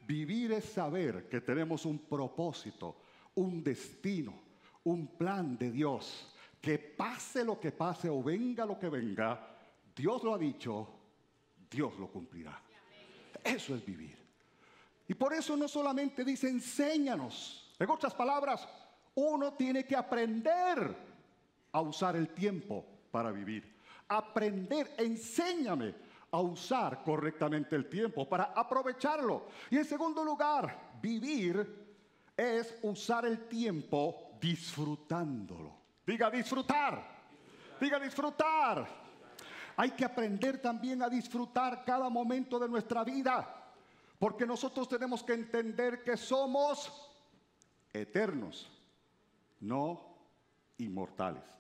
Vivir 0.07 0.51
es 0.53 0.65
saber 0.65 1.27
que 1.29 1.41
tenemos 1.41 1.85
un 1.85 1.99
propósito, 1.99 3.01
un 3.35 3.63
destino, 3.63 4.33
un 4.83 5.07
plan 5.07 5.57
de 5.57 5.71
Dios. 5.71 6.33
Que 6.61 6.77
pase 6.77 7.43
lo 7.43 7.59
que 7.59 7.71
pase 7.71 8.09
o 8.09 8.21
venga 8.21 8.65
lo 8.65 8.77
que 8.77 8.89
venga, 8.89 9.55
Dios 9.95 10.23
lo 10.23 10.33
ha 10.33 10.38
dicho, 10.38 10.88
Dios 11.69 11.97
lo 11.97 12.07
cumplirá. 12.07 12.61
Eso 13.43 13.75
es 13.75 13.85
vivir. 13.85 14.17
Y 15.07 15.13
por 15.13 15.33
eso 15.33 15.55
no 15.55 15.67
solamente 15.67 16.23
dice 16.23 16.49
enséñanos. 16.49 17.73
En 17.79 17.89
otras 17.89 18.13
palabras, 18.13 18.67
uno 19.15 19.53
tiene 19.53 19.85
que 19.85 19.95
aprender 19.95 20.95
a 21.71 21.81
usar 21.81 22.15
el 22.15 22.29
tiempo 22.29 22.85
para 23.11 23.31
vivir. 23.31 23.75
Aprender, 24.07 24.95
enséñame 24.97 25.93
a 26.31 26.39
usar 26.39 27.03
correctamente 27.03 27.75
el 27.75 27.89
tiempo 27.89 28.27
para 28.27 28.45
aprovecharlo. 28.55 29.47
Y 29.69 29.77
en 29.77 29.85
segundo 29.85 30.23
lugar, 30.23 30.97
vivir 31.01 31.87
es 32.35 32.77
usar 32.83 33.25
el 33.25 33.47
tiempo 33.47 34.31
disfrutándolo. 34.39 35.73
Diga 36.05 36.29
disfrutar. 36.29 37.19
Diga 37.79 37.99
disfrutar. 37.99 38.87
Hay 39.77 39.91
que 39.91 40.05
aprender 40.05 40.61
también 40.61 41.01
a 41.01 41.09
disfrutar 41.09 41.83
cada 41.85 42.09
momento 42.09 42.59
de 42.59 42.67
nuestra 42.67 43.03
vida. 43.03 43.55
Porque 44.17 44.45
nosotros 44.45 44.87
tenemos 44.87 45.23
que 45.23 45.33
entender 45.33 46.03
que 46.03 46.17
somos 46.17 46.91
eternos, 47.93 48.69
no 49.61 50.17
inmortales. 50.77 51.58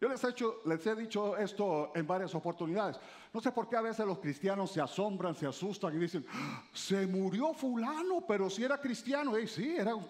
Yo 0.00 0.08
les 0.08 0.22
he, 0.22 0.28
hecho, 0.28 0.60
les 0.66 0.86
he 0.86 0.94
dicho 0.94 1.36
esto 1.38 1.92
en 1.94 2.06
varias 2.06 2.34
oportunidades. 2.34 3.00
No 3.32 3.40
sé 3.40 3.50
por 3.50 3.66
qué 3.66 3.76
a 3.76 3.80
veces 3.80 4.04
los 4.06 4.18
cristianos 4.18 4.70
se 4.70 4.80
asombran, 4.80 5.34
se 5.34 5.46
asustan 5.46 5.94
y 5.96 5.98
dicen, 5.98 6.26
¡Ah! 6.30 6.62
se 6.72 7.06
murió 7.06 7.54
fulano, 7.54 8.26
pero 8.26 8.50
si 8.50 8.64
era 8.64 8.78
cristiano. 8.78 9.38
Y 9.38 9.48
sí, 9.48 9.74
era 9.76 9.94
un 9.94 10.06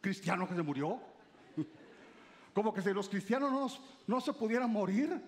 cristiano 0.00 0.46
que 0.46 0.54
se 0.54 0.62
murió. 0.62 1.00
Como 2.54 2.74
que 2.74 2.82
si 2.82 2.92
los 2.92 3.08
cristianos 3.08 3.50
no, 3.50 4.14
no 4.14 4.20
se 4.20 4.34
pudieran 4.34 4.70
morir. 4.70 5.22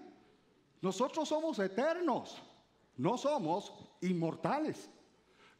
Nosotros 0.82 1.28
somos 1.28 1.58
eternos, 1.58 2.42
no 2.96 3.16
somos 3.16 3.72
inmortales. 4.02 4.90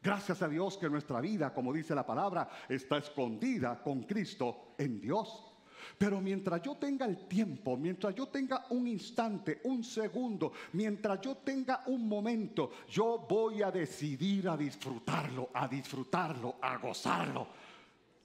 Gracias 0.03 0.41
a 0.41 0.49
Dios 0.49 0.77
que 0.77 0.89
nuestra 0.89 1.21
vida, 1.21 1.53
como 1.53 1.71
dice 1.71 1.95
la 1.95 2.05
palabra, 2.05 2.49
está 2.67 2.97
escondida 2.97 3.81
con 3.81 4.03
Cristo 4.03 4.75
en 4.77 4.99
Dios. 4.99 5.52
Pero 5.97 6.21
mientras 6.21 6.61
yo 6.61 6.75
tenga 6.75 7.05
el 7.05 7.27
tiempo, 7.27 7.77
mientras 7.77 8.13
yo 8.15 8.27
tenga 8.27 8.65
un 8.69 8.87
instante, 8.87 9.61
un 9.63 9.83
segundo, 9.83 10.53
mientras 10.73 11.21
yo 11.21 11.37
tenga 11.37 11.83
un 11.87 12.07
momento, 12.07 12.71
yo 12.89 13.25
voy 13.29 13.61
a 13.61 13.71
decidir 13.71 14.49
a 14.49 14.57
disfrutarlo, 14.57 15.49
a 15.53 15.67
disfrutarlo, 15.67 16.55
a 16.61 16.77
gozarlo. 16.77 17.47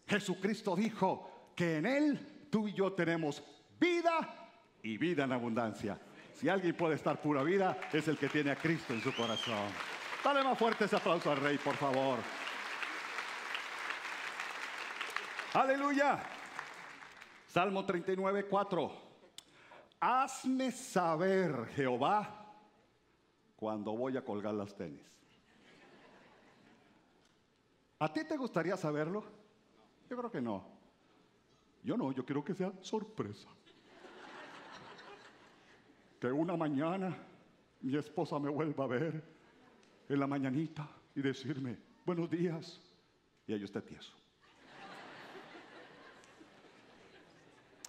Jesucristo 0.06 0.74
dijo 0.74 1.52
que 1.54 1.76
en 1.76 1.86
Él 1.86 2.46
tú 2.50 2.68
y 2.68 2.72
yo 2.72 2.92
tenemos 2.92 3.42
vida 3.78 4.50
y 4.82 4.96
vida 4.96 5.24
en 5.24 5.32
abundancia. 5.32 5.98
Si 6.34 6.48
alguien 6.48 6.76
puede 6.76 6.94
estar 6.94 7.20
pura 7.20 7.42
vida, 7.42 7.76
es 7.92 8.06
el 8.08 8.16
que 8.16 8.28
tiene 8.28 8.52
a 8.52 8.56
Cristo 8.56 8.94
en 8.94 9.02
su 9.02 9.12
corazón. 9.14 9.68
Dale 10.22 10.42
más 10.44 10.58
fuerte 10.58 10.84
ese 10.84 10.96
aplauso 10.96 11.30
al 11.30 11.38
Rey, 11.38 11.58
por 11.58 11.74
favor. 11.74 12.18
Aleluya. 15.54 16.37
Salmo 17.48 17.84
39, 17.84 18.46
4. 18.46 18.92
Hazme 20.00 20.70
saber, 20.70 21.66
Jehová, 21.74 22.46
cuando 23.56 23.96
voy 23.96 24.16
a 24.16 24.24
colgar 24.24 24.54
las 24.54 24.76
tenis. 24.76 25.02
¿A 27.98 28.12
ti 28.12 28.24
te 28.24 28.36
gustaría 28.36 28.76
saberlo? 28.76 29.24
Yo 30.08 30.16
creo 30.16 30.30
que 30.30 30.40
no. 30.40 30.62
Yo 31.82 31.96
no, 31.96 32.12
yo 32.12 32.24
quiero 32.24 32.44
que 32.44 32.54
sea 32.54 32.70
sorpresa. 32.82 33.48
Que 36.20 36.26
una 36.26 36.56
mañana 36.56 37.16
mi 37.80 37.96
esposa 37.96 38.38
me 38.38 38.50
vuelva 38.50 38.84
a 38.84 38.88
ver 38.88 39.24
en 40.08 40.20
la 40.20 40.26
mañanita 40.26 40.86
y 41.14 41.22
decirme, 41.22 41.78
buenos 42.04 42.28
días, 42.28 42.80
y 43.46 43.54
ahí 43.54 43.64
está 43.64 43.80
tieso. 43.80 44.17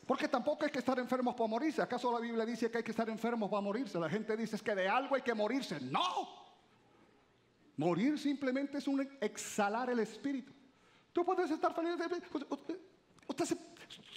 Porque 0.09 0.27
tampoco 0.27 0.65
hay 0.65 0.71
que 0.71 0.79
estar 0.79 0.97
enfermos 0.97 1.35
para 1.35 1.47
morirse. 1.47 1.83
¿Acaso 1.83 2.11
la 2.11 2.19
Biblia 2.19 2.43
dice 2.43 2.71
que 2.71 2.79
hay 2.79 2.83
que 2.83 2.89
estar 2.89 3.07
enfermos 3.07 3.47
para 3.47 3.61
morirse? 3.61 3.99
La 3.99 4.09
gente 4.09 4.35
dice 4.35 4.57
que 4.57 4.73
de 4.73 4.89
algo 4.89 5.13
hay 5.13 5.21
que 5.21 5.35
morirse. 5.35 5.79
No. 5.79 6.49
Morir 7.77 8.17
simplemente 8.17 8.79
es 8.79 8.87
un 8.87 9.07
exhalar 9.21 9.87
el 9.91 9.99
espíritu. 9.99 10.51
Tú 11.13 11.23
puedes 11.23 11.51
estar 11.51 11.75
feliz. 11.75 11.93
Usted, 13.27 13.57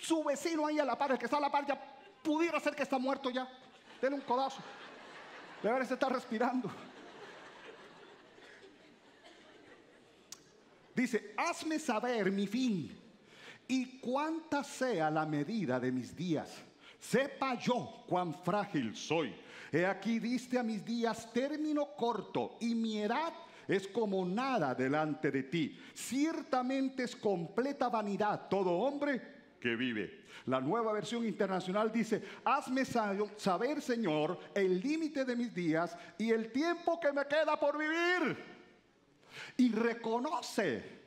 su 0.01 0.25
vecino 0.25 0.67
ahí 0.67 0.79
a 0.79 0.87
la 0.87 0.97
par, 0.97 1.13
el 1.13 1.19
que 1.19 1.27
está 1.27 1.37
a 1.37 1.41
la 1.41 1.53
par, 1.53 1.67
ya 1.67 1.79
pudiera 2.23 2.59
ser 2.59 2.75
que 2.75 2.85
está 2.85 2.99
muerto 2.99 3.29
ya. 3.29 3.47
Denle 4.01 4.17
un 4.17 4.25
codazo. 4.25 4.63
Debe 5.63 5.83
estar 5.83 6.11
respirando. 6.11 6.71
Dice, 10.95 11.35
hazme 11.37 11.79
saber 11.79 12.31
mi 12.33 12.47
fin 12.47 13.02
y 13.69 13.99
cuánta 14.01 14.65
sea 14.65 15.11
la 15.11 15.27
medida 15.27 15.79
de 15.81 15.93
mis 15.93 16.15
días. 16.15 16.63
Sepa 16.99 17.55
yo 17.55 18.05
cuán 18.07 18.35
frágil 18.35 18.95
soy. 18.95 19.35
He 19.73 19.87
aquí 19.87 20.19
diste 20.19 20.59
a 20.59 20.63
mis 20.63 20.85
días 20.85 21.33
término 21.33 21.97
corto 21.97 22.59
y 22.61 22.75
mi 22.75 22.99
edad 22.99 23.33
es 23.67 23.89
como 23.89 24.25
nada 24.27 24.75
delante 24.75 25.31
de 25.31 25.45
ti. 25.45 25.79
Ciertamente 25.95 27.05
es 27.05 27.17
completa 27.17 27.89
vanidad 27.89 28.49
todo 28.49 28.71
hombre 28.71 29.21
que 29.59 29.75
vive. 29.77 30.23
La 30.47 30.61
nueva 30.61 30.93
versión 30.93 31.25
internacional 31.25 31.91
dice, 31.93 32.23
hazme 32.45 32.85
saber, 32.85 33.81
Señor, 33.81 34.39
el 34.55 34.81
límite 34.81 35.25
de 35.25 35.37
mis 35.37 35.55
días 35.55 35.97
y 36.19 36.31
el 36.31 36.51
tiempo 36.51 36.99
que 37.01 37.13
me 37.13 37.25
queda 37.27 37.59
por 37.59 37.79
vivir. 37.79 38.37
Y 39.57 39.71
reconoce 39.73 41.01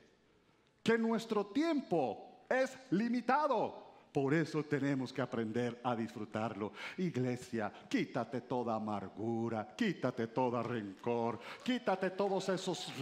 que 0.81 0.97
nuestro 0.97 1.47
tiempo 1.47 2.24
es 2.49 2.77
limitado. 2.91 3.83
Por 4.11 4.33
eso 4.33 4.63
tenemos 4.63 5.11
que 5.11 5.21
aprender 5.21 5.81
a 5.83 5.93
disfrutarlo. 5.93 6.71
Iglesia, 6.99 7.69
quítate 7.89 8.41
toda 8.41 8.75
amargura, 8.75 9.75
quítate 9.75 10.27
todo 10.27 10.63
rencor, 10.63 11.37
quítate 11.61 12.11
todos 12.11 12.47
esos 12.47 12.93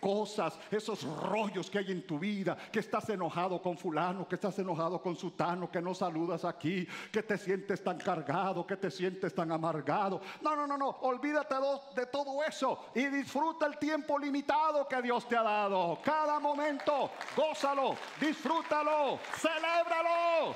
cosas, 0.00 0.58
esos 0.70 1.02
rollos 1.04 1.70
que 1.70 1.78
hay 1.78 1.92
en 1.92 2.06
tu 2.06 2.18
vida, 2.18 2.56
que 2.70 2.80
estás 2.80 3.08
enojado 3.08 3.60
con 3.60 3.76
fulano, 3.76 4.26
que 4.28 4.34
estás 4.34 4.58
enojado 4.58 5.00
con 5.00 5.16
sutano, 5.16 5.70
que 5.70 5.80
no 5.80 5.94
saludas 5.94 6.44
aquí, 6.44 6.86
que 7.10 7.22
te 7.22 7.38
sientes 7.38 7.82
tan 7.82 7.98
cargado, 7.98 8.66
que 8.66 8.76
te 8.76 8.90
sientes 8.90 9.34
tan 9.34 9.52
amargado. 9.52 10.20
No, 10.40 10.56
no, 10.56 10.66
no, 10.66 10.76
no, 10.76 10.88
olvídate 11.02 11.54
de 11.94 12.06
todo 12.06 12.42
eso 12.44 12.86
y 12.94 13.06
disfruta 13.06 13.66
el 13.66 13.78
tiempo 13.78 14.18
limitado 14.18 14.86
que 14.88 15.00
Dios 15.02 15.28
te 15.28 15.36
ha 15.36 15.42
dado. 15.42 15.98
Cada 16.02 16.38
momento, 16.38 17.10
gózalo, 17.36 17.96
disfrútalo, 18.20 19.18
celébralo. 19.36 20.54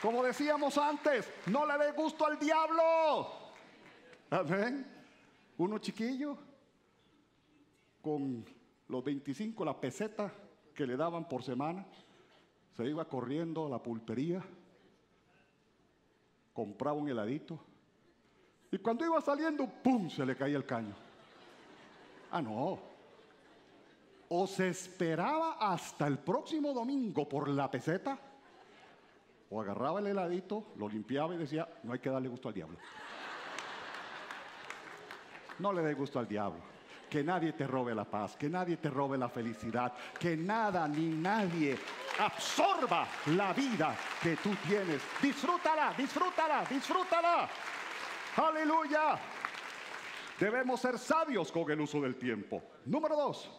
Como 0.00 0.22
decíamos 0.22 0.78
antes, 0.78 1.30
no 1.46 1.66
le 1.66 1.76
dé 1.76 1.92
gusto 1.92 2.26
al 2.26 2.38
diablo. 2.38 3.52
Amén 4.30 4.97
uno 5.58 5.78
chiquillo 5.78 6.36
con 8.00 8.44
los 8.88 9.04
25, 9.04 9.64
la 9.64 9.78
peseta 9.78 10.32
que 10.74 10.86
le 10.86 10.96
daban 10.96 11.28
por 11.28 11.42
semana, 11.42 11.86
se 12.76 12.86
iba 12.86 13.04
corriendo 13.06 13.66
a 13.66 13.68
la 13.68 13.82
pulpería, 13.82 14.42
compraba 16.52 16.98
un 16.98 17.08
heladito 17.08 17.58
y 18.70 18.78
cuando 18.78 19.04
iba 19.04 19.20
saliendo, 19.20 19.66
¡pum!, 19.66 20.08
se 20.10 20.24
le 20.24 20.36
caía 20.36 20.56
el 20.56 20.66
caño. 20.66 20.94
Ah, 22.30 22.42
no. 22.42 22.78
O 24.28 24.46
se 24.46 24.68
esperaba 24.68 25.56
hasta 25.58 26.06
el 26.06 26.18
próximo 26.18 26.72
domingo 26.72 27.28
por 27.28 27.48
la 27.48 27.70
peseta, 27.70 28.18
o 29.50 29.60
agarraba 29.60 30.00
el 30.00 30.08
heladito, 30.08 30.66
lo 30.76 30.88
limpiaba 30.88 31.34
y 31.34 31.38
decía, 31.38 31.66
no 31.82 31.94
hay 31.94 31.98
que 31.98 32.10
darle 32.10 32.28
gusto 32.28 32.48
al 32.48 32.54
diablo. 32.54 32.76
No 35.58 35.72
le 35.72 35.82
dé 35.82 35.94
gusto 35.94 36.18
al 36.18 36.28
diablo. 36.28 36.60
Que 37.08 37.24
nadie 37.24 37.52
te 37.54 37.66
robe 37.66 37.94
la 37.94 38.04
paz, 38.04 38.36
que 38.36 38.50
nadie 38.50 38.76
te 38.76 38.90
robe 38.90 39.16
la 39.16 39.30
felicidad, 39.30 39.94
que 40.18 40.36
nada 40.36 40.86
ni 40.86 41.08
nadie 41.08 41.78
absorba 42.18 43.08
la 43.26 43.54
vida 43.54 43.96
que 44.22 44.36
tú 44.36 44.54
tienes. 44.66 45.00
Disfrútala, 45.22 45.94
disfrútala, 45.96 46.64
disfrútala. 46.68 47.48
Aleluya. 48.36 49.18
Debemos 50.38 50.80
ser 50.80 50.98
sabios 50.98 51.50
con 51.50 51.70
el 51.70 51.80
uso 51.80 52.00
del 52.00 52.16
tiempo. 52.16 52.62
Número 52.84 53.16
dos, 53.16 53.50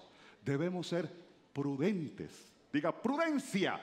debemos 0.43 0.87
ser 0.87 1.11
prudentes. 1.51 2.53
Diga 2.71 2.91
prudencia. 2.91 3.81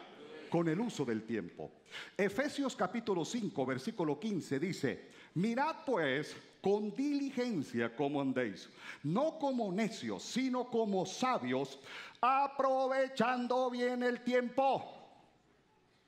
Con 0.49 0.69
el 0.69 0.81
uso 0.81 1.05
del 1.05 1.25
tiempo. 1.25 1.71
Efesios 2.17 2.77
capítulo 2.77 3.25
5, 3.25 3.67
versículo 3.67 4.19
15 4.19 4.59
dice, 4.59 5.09
mirad 5.35 5.77
pues 5.85 6.37
con 6.61 6.95
diligencia 6.95 7.95
como 7.95 8.21
andéis, 8.21 8.69
no 9.05 9.39
como 9.39 9.71
necios, 9.71 10.23
sino 10.23 10.67
como 10.69 11.07
sabios, 11.07 11.79
aprovechando 12.21 13.71
bien 13.71 14.03
el 14.03 14.23
tiempo, 14.23 14.85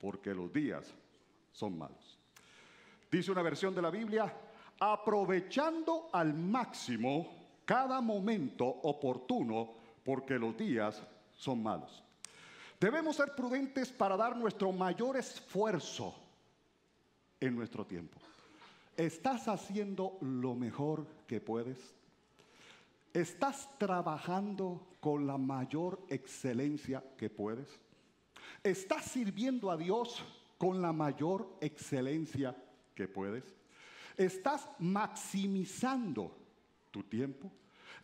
porque 0.00 0.34
los 0.34 0.52
días 0.52 0.92
son 1.52 1.78
malos. 1.78 2.18
Dice 3.10 3.30
una 3.30 3.42
versión 3.42 3.74
de 3.74 3.82
la 3.82 3.90
Biblia, 3.90 4.34
aprovechando 4.80 6.08
al 6.12 6.34
máximo 6.34 7.38
cada 7.64 8.00
momento 8.00 8.64
oportuno, 8.66 9.74
porque 10.04 10.38
los 10.38 10.56
días 10.56 11.02
son 11.36 11.62
malos. 11.62 12.02
Debemos 12.80 13.16
ser 13.16 13.34
prudentes 13.34 13.90
para 13.90 14.16
dar 14.16 14.36
nuestro 14.36 14.70
mayor 14.70 15.16
esfuerzo 15.16 16.14
en 17.40 17.56
nuestro 17.56 17.84
tiempo. 17.84 18.18
¿Estás 18.96 19.48
haciendo 19.48 20.16
lo 20.20 20.54
mejor 20.54 21.06
que 21.26 21.40
puedes? 21.40 21.78
¿Estás 23.12 23.68
trabajando 23.78 24.96
con 25.00 25.26
la 25.26 25.38
mayor 25.38 26.00
excelencia 26.08 27.02
que 27.16 27.30
puedes? 27.30 27.68
¿Estás 28.62 29.06
sirviendo 29.06 29.70
a 29.70 29.76
Dios 29.76 30.22
con 30.56 30.80
la 30.80 30.92
mayor 30.92 31.48
excelencia 31.60 32.56
que 32.94 33.08
puedes? 33.08 33.44
¿Estás 34.16 34.68
maximizando 34.78 36.36
tu 36.90 37.02
tiempo? 37.04 37.50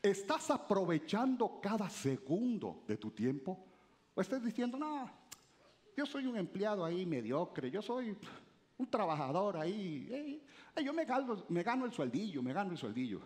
¿Estás 0.03 0.51
aprovechando 0.51 1.61
cada 1.61 1.89
segundo 1.91 2.83
de 2.87 2.97
tu 2.97 3.11
tiempo? 3.11 3.74
¿O 4.14 4.20
estás 4.20 4.42
diciendo, 4.44 4.79
no, 4.79 5.11
yo 5.96 6.07
soy 6.07 6.27
un 6.27 6.37
empleado 6.37 6.85
ahí 6.85 7.05
mediocre, 7.05 7.70
yo 7.70 7.83
soy 7.83 8.16
un 8.77 8.87
trabajador 8.87 9.57
ahí, 9.57 10.42
yo 10.83 10.92
me 10.92 11.05
gano, 11.05 11.44
me 11.48 11.62
gano 11.62 11.85
el 11.85 11.92
sueldillo, 11.92 12.42
me 12.42 12.53
gano 12.53 12.72
el 12.72 12.79
sueldillo. 12.79 13.20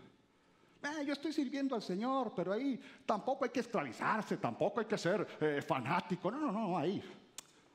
Eh, 0.82 1.04
yo 1.04 1.12
estoy 1.12 1.32
sirviendo 1.32 1.74
al 1.74 1.82
Señor, 1.82 2.32
pero 2.36 2.52
ahí 2.52 2.80
tampoco 3.04 3.44
hay 3.44 3.50
que 3.50 3.60
esclavizarse, 3.60 4.36
tampoco 4.36 4.80
hay 4.80 4.86
que 4.86 4.96
ser 4.96 5.26
eh, 5.40 5.60
fanático. 5.60 6.30
No, 6.30 6.38
no, 6.38 6.52
no, 6.52 6.78
ahí. 6.78 7.02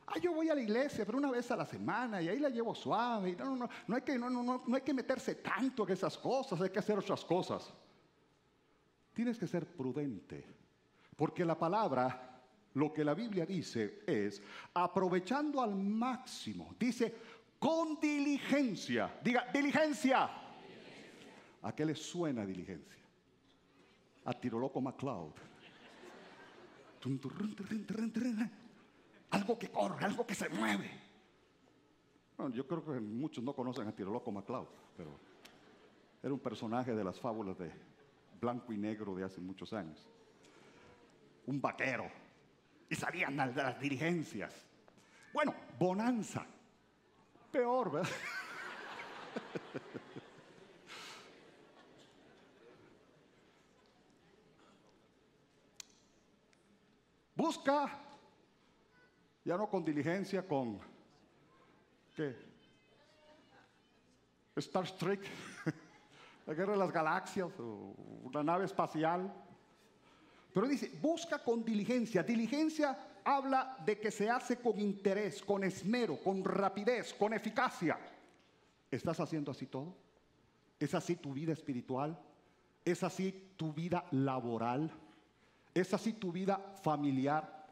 Ah, 0.08 0.19
yo 0.19 0.34
voy 0.34 0.49
a 0.49 0.56
la 0.56 0.62
iglesia, 0.62 1.06
pero 1.06 1.17
una 1.17 1.32
vez 1.32 1.49
a 1.52 1.56
la 1.56 1.65
semana 1.65 2.21
y 2.21 2.30
ahí 2.30 2.39
la 2.39 2.49
llevo 2.49 2.73
suave. 2.73 3.36
no, 3.36 3.45
no, 3.45 3.56
no, 3.56 3.69
no, 3.88 3.95
hay 3.95 4.02
que, 4.02 4.17
no, 4.17 4.30
no, 4.30 4.63
no 4.65 4.76
hay 4.76 4.82
que 4.82 4.93
meterse 4.93 5.36
tanto 5.36 5.86
en 5.86 5.93
esas 5.93 6.17
cosas, 6.17 6.62
hay 6.62 6.69
que 6.69 6.80
hacer 6.80 6.97
otras 6.97 7.26
cosas. 7.26 7.73
Tienes 9.13 9.38
que 9.38 9.47
ser 9.47 9.65
prudente, 9.65 10.45
porque 11.15 11.43
la 11.43 11.58
palabra, 11.58 12.33
lo 12.76 12.92
que 12.92 13.04
la 13.04 13.14
Biblia 13.14 13.46
dice 13.46 14.04
es, 14.08 14.42
aprovechando 14.74 15.62
al 15.62 15.76
máximo, 15.76 16.76
dice, 16.80 17.14
con 17.60 18.00
diligencia, 18.00 19.20
diga, 19.24 19.48
diligencia. 19.54 20.30
¿A 21.62 21.74
qué 21.74 21.86
le 21.86 21.96
suena 21.96 22.46
diligencia? 22.46 23.02
A 24.26 24.34
Tiroloco 24.34 24.82
MacLeod. 24.82 25.34
Algo 29.30 29.58
que 29.58 29.70
corre, 29.70 30.06
algo 30.06 30.26
que 30.26 30.36
se 30.36 30.50
mueve. 30.50 30.90
yo 32.52 32.68
creo 32.68 32.84
que 32.84 33.00
muchos 33.00 33.44
no 33.44 33.54
conocen 33.54 33.88
a 33.88 33.96
Tiroloco 33.96 34.32
MacLeod, 34.32 34.68
pero 34.98 35.20
era 36.22 36.34
un 36.34 36.40
personaje 36.40 36.94
de 36.94 37.04
las 37.04 37.20
fábulas 37.20 37.58
de 37.58 37.72
blanco 38.40 38.74
y 38.74 38.78
negro 38.78 39.16
de 39.16 39.24
hace 39.24 39.40
muchos 39.40 39.74
años. 39.74 40.08
Un 41.46 41.62
vaquero. 41.62 42.23
Y 42.89 42.96
salían 42.96 43.38
las 43.38 43.80
diligencias. 43.80 44.54
Bueno, 45.34 45.56
bonanza. 45.80 46.46
Peor, 47.52 47.91
¿verdad? 47.91 48.10
Busca, 57.36 58.00
ya 59.43 59.58
no 59.58 59.67
con 59.67 59.84
diligencia, 59.84 60.48
con 60.48 60.80
¿qué? 62.15 62.54
Star 64.56 64.88
Trek, 64.91 65.28
la 66.46 66.54
guerra 66.54 66.74
de 66.74 66.78
las 66.78 66.91
galaxias, 66.91 67.50
o 67.60 67.96
una 68.24 68.43
nave 68.43 68.65
espacial. 68.65 69.34
Pero 70.54 70.68
dice, 70.68 70.92
busca 71.02 71.39
con 71.39 71.66
diligencia. 71.66 72.22
Diligencia 72.22 72.98
habla 73.24 73.78
de 73.84 74.00
que 74.00 74.12
se 74.12 74.30
hace 74.30 74.58
con 74.58 74.80
interés, 74.80 75.42
con 75.42 75.63
esmero, 75.63 76.18
con 76.18 76.44
rapidez, 76.44 77.13
con 77.13 77.34
eficacia. 77.34 77.98
¿Estás 78.92 79.20
haciendo 79.20 79.52
así 79.52 79.66
todo? 79.66 79.96
¿Es 80.80 80.94
así 80.94 81.16
tu 81.16 81.34
vida 81.34 81.54
espiritual? 81.54 82.20
¿Es 82.86 83.04
así 83.04 83.54
tu 83.58 83.74
vida 83.74 84.06
laboral? 84.12 84.92
¿Es 85.74 85.94
así 85.94 86.13
tu 86.13 86.32
vida 86.32 86.60
familiar? 86.84 87.66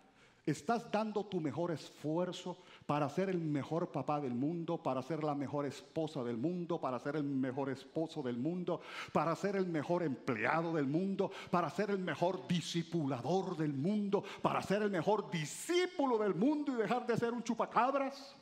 ¿Estás 0.45 0.91
dando 0.91 1.25
tu 1.25 1.39
mejor 1.39 1.71
esfuerzo 1.71 2.57
para 2.91 3.07
ser 3.07 3.29
el 3.29 3.39
mejor 3.39 3.89
papá 3.89 4.19
del 4.19 4.33
mundo, 4.33 4.77
para 4.83 5.01
ser 5.01 5.23
la 5.23 5.33
mejor 5.33 5.65
esposa 5.65 6.25
del 6.25 6.35
mundo, 6.35 6.77
para 6.77 6.99
ser 6.99 7.15
el 7.15 7.23
mejor 7.23 7.69
esposo 7.69 8.21
del 8.21 8.35
mundo, 8.35 8.81
para 9.13 9.33
ser 9.33 9.55
el 9.55 9.65
mejor 9.65 10.03
empleado 10.03 10.73
del 10.73 10.87
mundo, 10.87 11.31
para 11.49 11.69
ser 11.69 11.89
el 11.91 11.99
mejor 11.99 12.45
discipulador 12.49 13.55
del 13.55 13.71
mundo, 13.71 14.25
para 14.41 14.61
ser 14.61 14.81
el 14.81 14.91
mejor 14.91 15.31
discípulo 15.31 16.17
del 16.17 16.35
mundo 16.35 16.73
y 16.73 16.75
dejar 16.75 17.07
de 17.07 17.15
ser 17.15 17.31
un 17.31 17.41
chupacabras? 17.41 18.35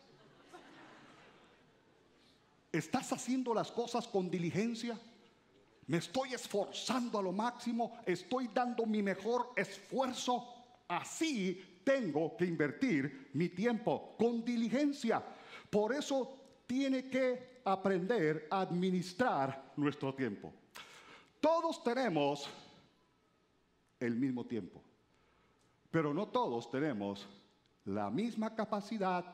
¿Estás 2.71 3.13
haciendo 3.13 3.53
las 3.53 3.71
cosas 3.71 4.07
con 4.07 4.31
diligencia? 4.31 4.99
Me 5.85 5.97
estoy 5.97 6.33
esforzando 6.33 7.19
a 7.19 7.21
lo 7.21 7.31
máximo, 7.31 7.99
estoy 8.03 8.49
dando 8.51 8.87
mi 8.87 9.03
mejor 9.03 9.51
esfuerzo. 9.55 10.55
Así 10.87 11.68
tengo 11.89 12.37
que 12.37 12.45
invertir 12.45 13.31
mi 13.33 13.49
tiempo 13.49 14.15
con 14.15 14.45
diligencia. 14.45 15.23
Por 15.71 15.91
eso 15.91 16.61
tiene 16.67 17.09
que 17.09 17.61
aprender 17.65 18.47
a 18.51 18.61
administrar 18.61 19.73
nuestro 19.75 20.13
tiempo. 20.13 20.53
Todos 21.41 21.83
tenemos 21.83 22.47
el 23.99 24.15
mismo 24.15 24.45
tiempo, 24.45 24.83
pero 25.89 26.13
no 26.13 26.27
todos 26.27 26.69
tenemos 26.69 27.27
la 27.85 28.11
misma 28.11 28.53
capacidad 28.53 29.25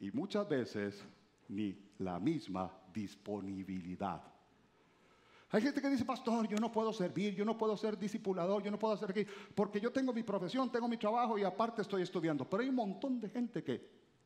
y 0.00 0.10
muchas 0.10 0.48
veces 0.48 1.04
ni 1.48 1.92
la 1.98 2.18
misma 2.18 2.68
disponibilidad. 2.92 4.20
Hay 5.50 5.62
gente 5.62 5.80
que 5.80 5.88
dice, 5.88 6.04
pastor, 6.04 6.46
yo 6.46 6.58
no 6.58 6.70
puedo 6.70 6.92
servir, 6.92 7.34
yo 7.34 7.44
no 7.44 7.56
puedo 7.56 7.74
ser 7.76 7.98
discipulador, 7.98 8.62
yo 8.62 8.70
no 8.70 8.78
puedo 8.78 8.92
hacer 8.92 9.10
aquí, 9.10 9.26
porque 9.54 9.80
yo 9.80 9.90
tengo 9.90 10.12
mi 10.12 10.22
profesión, 10.22 10.70
tengo 10.70 10.88
mi 10.88 10.98
trabajo 10.98 11.38
y 11.38 11.44
aparte 11.44 11.80
estoy 11.80 12.02
estudiando. 12.02 12.44
Pero 12.48 12.62
hay 12.62 12.68
un 12.68 12.74
montón 12.74 13.18
de 13.18 13.30
gente 13.30 13.64
que 13.64 13.82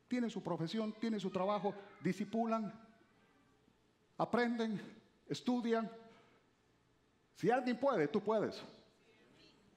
tiene 0.09 0.29
su 0.29 0.43
profesión, 0.43 0.93
tiene 0.99 1.19
su 1.21 1.29
trabajo, 1.29 1.73
disipulan, 2.03 2.73
aprenden, 4.17 4.81
estudian. 5.29 5.89
Si 7.35 7.49
alguien 7.49 7.79
puede, 7.79 8.09
tú 8.09 8.19
puedes. 8.19 8.61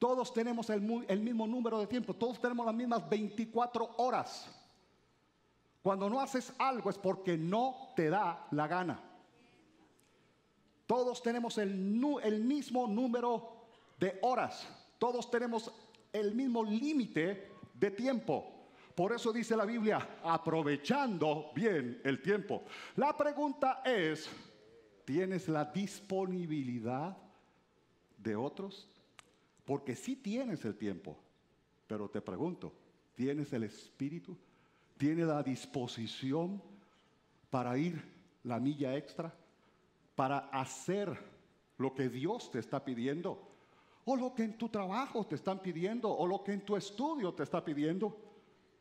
Todos 0.01 0.33
tenemos 0.33 0.69
el, 0.69 1.07
el 1.09 1.21
mismo 1.21 1.47
número 1.47 1.79
de 1.79 1.87
tiempo, 1.87 2.13
todos 2.13 2.41
tenemos 2.41 2.67
las 2.67 2.75
mismas 2.75 3.09
24 3.09 3.95
horas. 3.99 4.51
Cuando 5.81 6.11
no 6.11 6.21
haces 6.21 6.53
algo 6.59 6.91
es 6.91 6.99
porque 6.99 7.39
no 7.39 7.93
te 7.95 8.11
da 8.11 8.49
la 8.51 8.67
gana. 8.67 9.01
Todos 10.87 11.21
tenemos 11.23 11.59
el, 11.59 11.75
mismo 11.75 12.87
número 12.87 13.67
de 13.99 14.19
horas. 14.23 14.69
Todos 14.99 15.31
tenemos 15.31 15.73
el 16.13 16.35
mismo 16.35 16.65
límite 16.65 17.49
de 17.75 17.91
tiempo. 17.91 18.53
Por 18.95 19.13
eso 19.13 19.33
dice 19.33 19.57
la 19.57 19.67
Biblia, 19.67 20.21
aprovechando 20.23 21.51
bien 21.55 22.01
el 22.05 22.23
tiempo. 22.23 22.65
La 22.95 23.17
pregunta 23.17 23.83
es, 23.85 24.29
¿tienes 25.05 25.49
la 25.49 25.65
disponibilidad 25.65 27.17
de 28.17 28.37
otros? 28.37 28.89
Porque 29.65 29.97
sí 29.97 30.17
tienes 30.17 30.65
el 30.65 30.77
tiempo, 30.77 31.19
pero 31.87 32.09
te 32.09 32.21
pregunto, 32.21 32.73
¿tienes 33.15 33.53
el 33.53 33.65
espíritu? 33.65 34.39
¿Tienes 34.97 35.27
la 35.27 35.43
disposición 35.43 36.63
para 37.51 37.77
ir 37.77 38.03
la 38.45 38.59
milla 38.59 38.97
extra? 38.97 39.35
Para 40.17 40.39
hacer 40.51 41.17
lo 41.79 41.95
que 41.95 42.09
Dios 42.09 42.51
te 42.51 42.59
está 42.59 42.85
pidiendo, 42.85 43.41
o 44.05 44.17
lo 44.17 44.35
que 44.35 44.45
en 44.45 44.59
tu 44.59 44.69
trabajo 44.69 45.27
te 45.27 45.35
están 45.35 45.61
pidiendo, 45.61 46.11
o 46.11 46.27
lo 46.27 46.43
que 46.43 46.53
en 46.53 46.63
tu 46.63 46.75
estudio 46.77 47.33
te 47.35 47.43
está 47.43 47.65
pidiendo. 47.65 48.17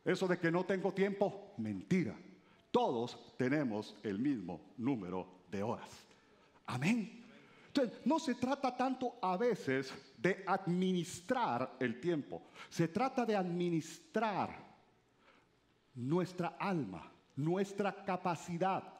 Eso 0.04 0.26
de 0.26 0.38
que 0.38 0.50
no 0.50 0.64
tengo 0.64 0.92
tiempo, 0.92 1.52
mentira. 1.58 2.16
Todos 2.70 3.34
tenemos 3.36 3.96
el 4.02 4.18
mismo 4.18 4.60
número 4.76 5.26
de 5.50 5.62
horas. 5.62 6.06
Amén. 6.66 7.24
Entonces, 7.68 8.00
no 8.06 8.18
se 8.18 8.34
trata 8.34 8.74
tanto 8.74 9.16
a 9.20 9.36
veces 9.36 9.92
de 10.16 10.42
administrar 10.46 11.76
el 11.78 12.00
tiempo, 12.00 12.42
se 12.70 12.88
trata 12.88 13.26
de 13.26 13.36
administrar 13.36 14.64
nuestra 15.94 16.56
alma, 16.58 17.10
nuestra 17.36 18.04
capacidad. 18.04 18.95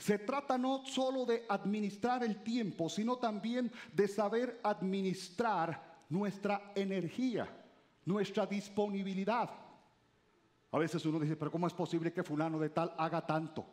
Se 0.00 0.18
trata 0.18 0.56
no 0.56 0.86
solo 0.86 1.26
de 1.26 1.44
administrar 1.46 2.24
el 2.24 2.42
tiempo, 2.42 2.88
sino 2.88 3.18
también 3.18 3.70
de 3.92 4.08
saber 4.08 4.58
administrar 4.62 6.00
nuestra 6.08 6.72
energía, 6.74 7.46
nuestra 8.06 8.46
disponibilidad. 8.46 9.50
A 10.72 10.78
veces 10.78 11.04
uno 11.04 11.20
dice, 11.20 11.36
pero 11.36 11.50
¿cómo 11.50 11.66
es 11.66 11.74
posible 11.74 12.14
que 12.14 12.24
fulano 12.24 12.58
de 12.58 12.70
tal 12.70 12.94
haga 12.96 13.26
tanto 13.26 13.66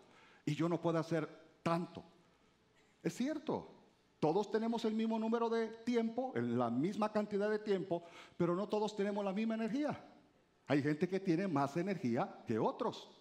y 0.46 0.54
yo 0.54 0.68
no 0.68 0.82
pueda 0.82 1.00
hacer 1.00 1.30
tanto? 1.64 2.04
Es 3.02 3.16
cierto, 3.16 3.72
todos 4.20 4.52
tenemos 4.52 4.84
el 4.84 4.96
mismo 4.96 5.18
número 5.18 5.48
de 5.48 5.70
tiempo, 5.86 6.34
la 6.36 6.70
misma 6.70 7.10
cantidad 7.14 7.50
de 7.50 7.60
tiempo, 7.60 8.04
pero 8.36 8.54
no 8.54 8.68
todos 8.68 8.98
tenemos 8.98 9.24
la 9.24 9.32
misma 9.32 9.56
energía. 9.56 9.98
Hay 10.68 10.84
gente 10.84 11.08
que 11.08 11.22
tiene 11.22 11.48
más 11.48 11.78
energía 11.78 12.44
que 12.46 12.60
otros. 12.60 13.17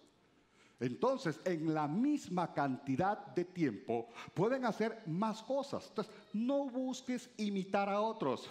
Entonces, 0.79 1.39
en 1.43 1.73
la 1.73 1.87
misma 1.87 2.53
cantidad 2.53 3.25
de 3.27 3.45
tiempo 3.45 4.09
pueden 4.33 4.65
hacer 4.65 5.01
más 5.07 5.41
cosas. 5.41 5.87
Entonces, 5.87 6.13
no 6.33 6.69
busques 6.69 7.29
imitar 7.37 7.89
a 7.89 7.99
otros, 7.99 8.49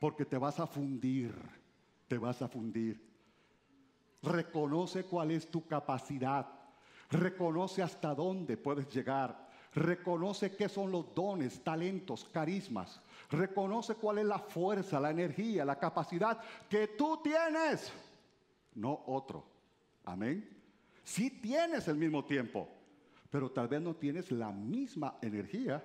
porque 0.00 0.24
te 0.24 0.38
vas 0.38 0.58
a 0.60 0.66
fundir, 0.66 1.34
te 2.08 2.16
vas 2.16 2.40
a 2.40 2.48
fundir. 2.48 3.12
Reconoce 4.22 5.04
cuál 5.04 5.32
es 5.32 5.50
tu 5.50 5.66
capacidad. 5.66 6.46
Reconoce 7.10 7.82
hasta 7.82 8.14
dónde 8.14 8.56
puedes 8.56 8.88
llegar. 8.88 9.50
Reconoce 9.74 10.54
qué 10.54 10.68
son 10.68 10.90
los 10.90 11.14
dones, 11.14 11.62
talentos, 11.62 12.24
carismas. 12.24 13.00
Reconoce 13.30 13.94
cuál 13.94 14.18
es 14.18 14.26
la 14.26 14.38
fuerza, 14.38 15.00
la 15.00 15.10
energía, 15.10 15.64
la 15.64 15.78
capacidad 15.78 16.38
que 16.68 16.88
tú 16.88 17.20
tienes, 17.22 17.90
no 18.74 19.02
otro. 19.06 19.44
Amén. 20.04 20.61
Si 21.04 21.30
tienes 21.30 21.88
el 21.88 21.96
mismo 21.96 22.24
tiempo, 22.24 22.68
pero 23.30 23.50
tal 23.50 23.68
vez 23.68 23.80
no 23.80 23.96
tienes 23.96 24.30
la 24.30 24.52
misma 24.52 25.18
energía 25.22 25.82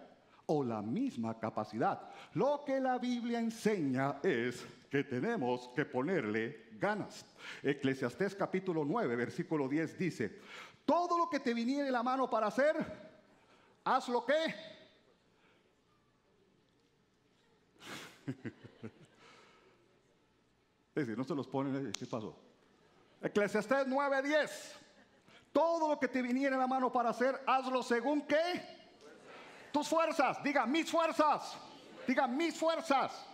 o 0.47 0.63
la 0.63 0.81
misma 0.81 1.39
capacidad. 1.39 2.09
Lo 2.33 2.63
que 2.65 2.79
la 2.79 2.97
Biblia 2.97 3.39
enseña 3.39 4.19
es 4.23 4.65
que 4.89 5.03
tenemos 5.03 5.69
que 5.75 5.85
ponerle 5.85 6.67
ganas. 6.79 7.25
Eclesiastés 7.63 8.35
capítulo 8.35 8.85
9, 8.85 9.15
versículo 9.15 9.67
10 9.67 9.97
dice, 9.97 10.39
todo 10.85 11.17
lo 11.17 11.29
que 11.29 11.39
te 11.39 11.53
viniere 11.53 11.91
la 11.91 12.03
mano 12.03 12.29
para 12.29 12.47
hacer, 12.47 12.75
haz 13.83 14.07
lo 14.07 14.25
que. 14.25 14.33
es 20.95 21.05
decir, 21.05 21.17
no 21.17 21.23
se 21.23 21.35
los 21.35 21.47
ponen, 21.47 21.91
¿qué 21.91 22.05
pasó? 22.05 22.37
Eclesiastés 23.21 23.87
9, 23.87 24.21
10. 24.21 24.86
Todo 25.51 25.89
lo 25.89 25.99
que 25.99 26.07
te 26.07 26.21
viniera 26.21 26.55
en 26.55 26.61
la 26.61 26.67
mano 26.67 26.91
para 26.91 27.09
hacer, 27.09 27.41
hazlo 27.45 27.81
según 27.81 28.21
qué? 28.21 28.77
Tus 29.71 29.87
fuerzas, 29.87 30.41
diga 30.43 30.65
mis 30.65 30.89
fuerzas, 30.89 31.57
diga 32.07 32.27
mis 32.27 32.57
fuerzas. 32.57 33.25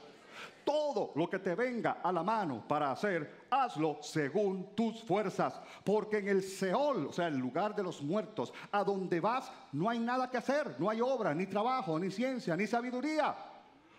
Todo 0.64 1.12
lo 1.16 1.30
que 1.30 1.40
te 1.40 1.56
venga 1.56 1.98
a 2.02 2.12
la 2.12 2.24
mano 2.24 2.64
para 2.66 2.92
hacer, 2.92 3.48
hazlo 3.50 3.98
según 4.02 4.74
tus 4.76 5.04
fuerzas. 5.04 5.60
Porque 5.84 6.20
en 6.20 6.30
el 6.30 6.42
Seol, 6.42 7.08
o 7.08 7.14
sea, 7.14 7.28
el 7.28 7.38
lugar 7.38 7.76
de 7.76 7.84
los 7.84 8.02
muertos, 8.02 8.54
a 8.72 8.84
donde 8.84 9.20
vas, 9.20 9.52
no 9.74 9.90
hay 9.90 10.00
nada 10.00 10.30
que 10.30 10.38
hacer. 10.38 10.76
No 10.80 10.90
hay 10.90 11.02
obra, 11.02 11.34
ni 11.34 11.48
trabajo, 11.48 12.00
ni 12.00 12.10
ciencia, 12.10 12.56
ni 12.56 12.66
sabiduría. 12.66 13.36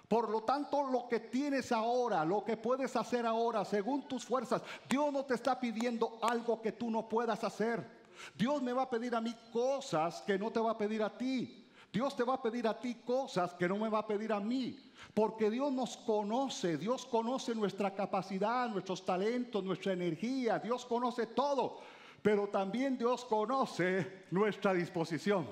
Por 0.09 0.31
lo 0.31 0.43
tanto, 0.43 0.85
lo 0.85 1.09
que 1.09 1.21
tienes 1.21 1.73
ahora, 1.73 2.25
lo 2.25 2.45
que 2.45 2.57
puedes 2.57 2.95
hacer 2.97 3.27
ahora, 3.27 3.65
según 3.65 4.07
tus 4.09 4.25
fuerzas, 4.25 4.63
Dios 4.89 5.13
no 5.13 5.25
te 5.25 5.35
está 5.35 5.59
pidiendo 5.59 6.19
algo 6.23 6.63
que 6.63 6.73
tú 6.73 6.91
no 6.91 7.09
puedas 7.09 7.43
hacer. 7.45 8.04
Dios 8.37 8.63
me 8.63 8.73
va 8.73 8.83
a 8.83 8.91
pedir 8.91 9.15
a 9.15 9.21
mí 9.21 9.35
cosas 9.53 10.23
que 10.23 10.39
no 10.39 10.51
te 10.51 10.61
va 10.61 10.73
a 10.73 10.79
pedir 10.79 11.03
a 11.03 11.17
ti. 11.17 11.65
Dios 11.93 12.17
te 12.17 12.25
va 12.25 12.35
a 12.35 12.43
pedir 12.43 12.67
a 12.67 12.79
ti 12.79 12.97
cosas 13.07 13.55
que 13.55 13.69
no 13.69 13.77
me 13.77 13.89
va 13.89 14.01
a 14.01 14.07
pedir 14.07 14.33
a 14.33 14.41
mí. 14.41 14.77
Porque 15.15 15.49
Dios 15.49 15.73
nos 15.73 15.97
conoce, 15.99 16.77
Dios 16.77 17.07
conoce 17.07 17.55
nuestra 17.55 17.95
capacidad, 17.95 18.69
nuestros 18.69 19.05
talentos, 19.05 19.63
nuestra 19.63 19.93
energía, 19.93 20.59
Dios 20.59 20.85
conoce 20.87 21.27
todo. 21.27 21.79
Pero 22.21 22.49
también 22.49 22.99
Dios 22.99 23.25
conoce 23.25 24.25
nuestra 24.33 24.75
disposición. 24.75 25.47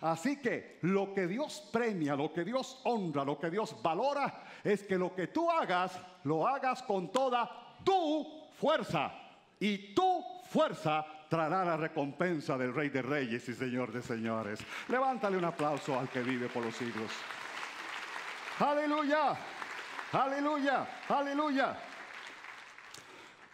Así 0.00 0.40
que 0.40 0.78
lo 0.82 1.14
que 1.14 1.26
Dios 1.26 1.62
premia, 1.70 2.16
lo 2.16 2.32
que 2.32 2.44
Dios 2.44 2.80
honra, 2.84 3.24
lo 3.24 3.38
que 3.38 3.50
Dios 3.50 3.76
valora, 3.82 4.42
es 4.64 4.82
que 4.82 4.98
lo 4.98 5.14
que 5.14 5.28
tú 5.28 5.48
hagas, 5.50 5.92
lo 6.24 6.46
hagas 6.46 6.82
con 6.82 7.12
toda 7.12 7.78
tu 7.84 8.26
fuerza. 8.58 9.12
Y 9.60 9.94
tu 9.94 10.24
fuerza 10.44 11.06
traerá 11.28 11.64
la 11.64 11.76
recompensa 11.76 12.56
del 12.56 12.74
Rey 12.74 12.88
de 12.88 13.02
Reyes 13.02 13.48
y 13.48 13.54
Señor 13.54 13.92
de 13.92 14.02
Señores. 14.02 14.60
Levántale 14.88 15.36
un 15.36 15.44
aplauso 15.44 15.98
al 15.98 16.08
que 16.08 16.22
vive 16.22 16.48
por 16.48 16.64
los 16.64 16.74
siglos. 16.74 17.10
Aleluya, 18.58 19.36
aleluya, 20.12 20.86
aleluya. 21.08 21.76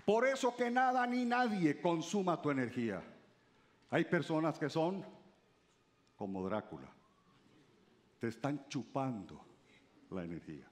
Por 0.05 0.27
eso 0.27 0.57
que 0.57 0.71
nada 0.71 1.07
ni 1.07 1.25
nadie 1.25 1.81
consuma 1.81 2.41
tu 2.43 2.51
energía. 2.51 3.03
Hay 3.91 4.05
personas 4.05 4.59
que 4.59 4.69
son 4.69 5.05
como 6.17 6.45
Drácula. 6.45 6.89
Te 8.19 8.29
están 8.29 8.69
chupando 8.69 9.45
la 10.11 10.25
energía. 10.25 10.67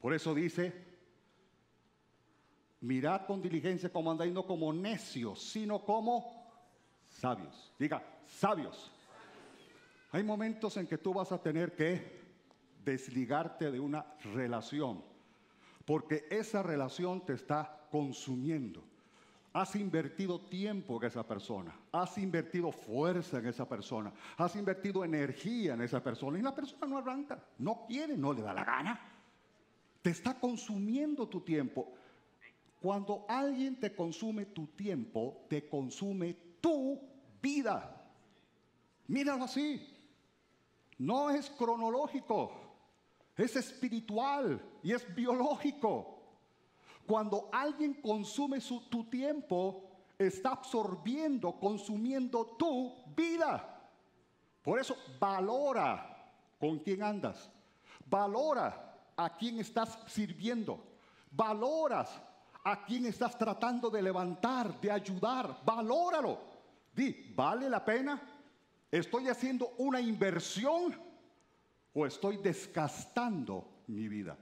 Por 0.00 0.12
eso 0.12 0.34
dice, 0.34 0.97
mirad 2.80 3.26
con 3.26 3.42
diligencia 3.42 3.90
como 3.90 4.10
andáis 4.10 4.32
no 4.32 4.46
como 4.46 4.72
necios, 4.72 5.42
sino 5.42 5.84
como 5.84 6.46
sabios. 7.08 7.72
Diga, 7.78 8.02
sabios. 8.26 8.92
Hay 10.10 10.22
momentos 10.22 10.76
en 10.76 10.86
que 10.86 10.98
tú 10.98 11.12
vas 11.12 11.32
a 11.32 11.42
tener 11.42 11.74
que 11.74 12.18
desligarte 12.84 13.70
de 13.70 13.80
una 13.80 14.06
relación, 14.34 15.04
porque 15.84 16.26
esa 16.30 16.62
relación 16.62 17.24
te 17.24 17.34
está 17.34 17.86
consumiendo. 17.90 18.82
Has 19.52 19.74
invertido 19.76 20.40
tiempo 20.40 20.98
en 21.00 21.08
esa 21.08 21.26
persona, 21.26 21.74
has 21.92 22.16
invertido 22.18 22.70
fuerza 22.70 23.38
en 23.38 23.46
esa 23.46 23.68
persona, 23.68 24.12
has 24.36 24.54
invertido 24.56 25.04
energía 25.04 25.74
en 25.74 25.80
esa 25.80 26.02
persona 26.02 26.38
y 26.38 26.42
la 26.42 26.54
persona 26.54 26.86
no 26.86 26.98
arranca, 26.98 27.42
no 27.58 27.84
quiere, 27.86 28.16
no 28.16 28.32
le 28.32 28.42
da 28.42 28.54
la 28.54 28.64
gana. 28.64 29.00
Te 30.00 30.10
está 30.10 30.38
consumiendo 30.38 31.28
tu 31.28 31.40
tiempo. 31.40 31.92
Cuando 32.80 33.24
alguien 33.28 33.78
te 33.80 33.94
consume 33.94 34.46
tu 34.46 34.68
tiempo, 34.68 35.44
te 35.48 35.68
consume 35.68 36.34
tu 36.60 37.00
vida. 37.42 37.94
Míralo 39.08 39.44
así. 39.44 39.94
No 40.98 41.30
es 41.30 41.48
cronológico, 41.50 42.52
es 43.36 43.56
espiritual 43.56 44.60
y 44.82 44.92
es 44.92 45.14
biológico. 45.14 46.18
Cuando 47.06 47.48
alguien 47.52 47.94
consume 47.94 48.60
tu 48.90 49.04
tiempo, 49.04 49.88
está 50.18 50.50
absorbiendo, 50.50 51.58
consumiendo 51.58 52.44
tu 52.58 52.92
vida. 53.16 53.78
Por 54.62 54.78
eso 54.78 54.96
valora 55.18 56.32
con 56.58 56.78
quién 56.80 57.02
andas. 57.02 57.50
Valora 58.04 58.96
a 59.16 59.36
quién 59.36 59.58
estás 59.60 59.98
sirviendo. 60.06 60.84
Valoras 61.30 62.20
a 62.70 62.84
quién 62.84 63.06
estás 63.06 63.38
tratando 63.38 63.88
de 63.88 64.02
levantar, 64.02 64.78
de 64.78 64.90
ayudar. 64.90 65.60
Valóralo. 65.64 66.38
Di, 66.94 67.32
¿vale 67.34 67.70
la 67.70 67.82
pena? 67.82 68.20
¿Estoy 68.90 69.28
haciendo 69.28 69.74
una 69.78 70.00
inversión 70.00 70.94
o 71.94 72.06
estoy 72.06 72.36
desgastando 72.36 73.84
mi 73.86 74.06
vida? 74.08 74.36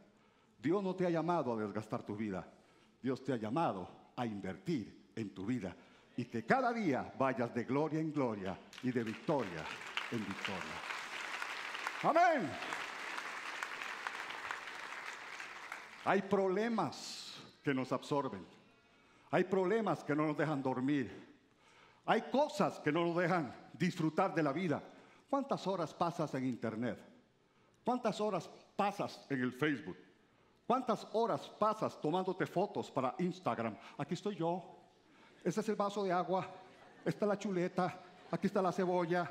Dios 0.60 0.82
no 0.82 0.96
te 0.96 1.06
ha 1.06 1.10
llamado 1.10 1.52
a 1.52 1.56
desgastar 1.56 2.02
tu 2.02 2.16
vida. 2.16 2.44
Dios 3.00 3.22
te 3.22 3.32
ha 3.32 3.36
llamado 3.36 3.88
a 4.16 4.26
invertir 4.26 5.12
en 5.14 5.32
tu 5.32 5.46
vida 5.46 5.76
y 6.16 6.24
que 6.24 6.44
cada 6.44 6.72
día 6.72 7.12
vayas 7.16 7.54
de 7.54 7.64
gloria 7.64 8.00
en 8.00 8.12
gloria 8.12 8.58
y 8.82 8.90
de 8.90 9.04
victoria 9.04 9.64
en 10.10 10.18
victoria. 10.18 10.76
Amén. 12.02 12.50
Hay 16.04 16.22
problemas 16.22 17.25
que 17.66 17.74
nos 17.74 17.90
absorben. 17.90 18.46
Hay 19.32 19.42
problemas 19.42 20.04
que 20.04 20.14
no 20.14 20.24
nos 20.24 20.36
dejan 20.36 20.62
dormir. 20.62 21.10
Hay 22.04 22.22
cosas 22.30 22.78
que 22.78 22.92
no 22.92 23.04
nos 23.04 23.16
dejan 23.16 23.52
disfrutar 23.72 24.32
de 24.32 24.40
la 24.40 24.52
vida. 24.52 24.80
¿Cuántas 25.28 25.66
horas 25.66 25.92
pasas 25.92 26.32
en 26.34 26.46
internet? 26.46 26.96
¿Cuántas 27.84 28.20
horas 28.20 28.48
pasas 28.76 29.26
en 29.28 29.40
el 29.40 29.52
Facebook? 29.52 29.96
¿Cuántas 30.64 31.08
horas 31.12 31.48
pasas 31.58 32.00
tomándote 32.00 32.46
fotos 32.46 32.88
para 32.88 33.16
Instagram? 33.18 33.76
Aquí 33.98 34.14
estoy 34.14 34.36
yo. 34.36 34.62
Este 35.42 35.60
es 35.60 35.68
el 35.68 35.74
vaso 35.74 36.04
de 36.04 36.12
agua. 36.12 36.46
Esta 37.04 37.24
es 37.24 37.28
la 37.28 37.36
chuleta. 37.36 38.00
Aquí 38.30 38.46
está 38.46 38.62
la 38.62 38.70
cebolla. 38.70 39.28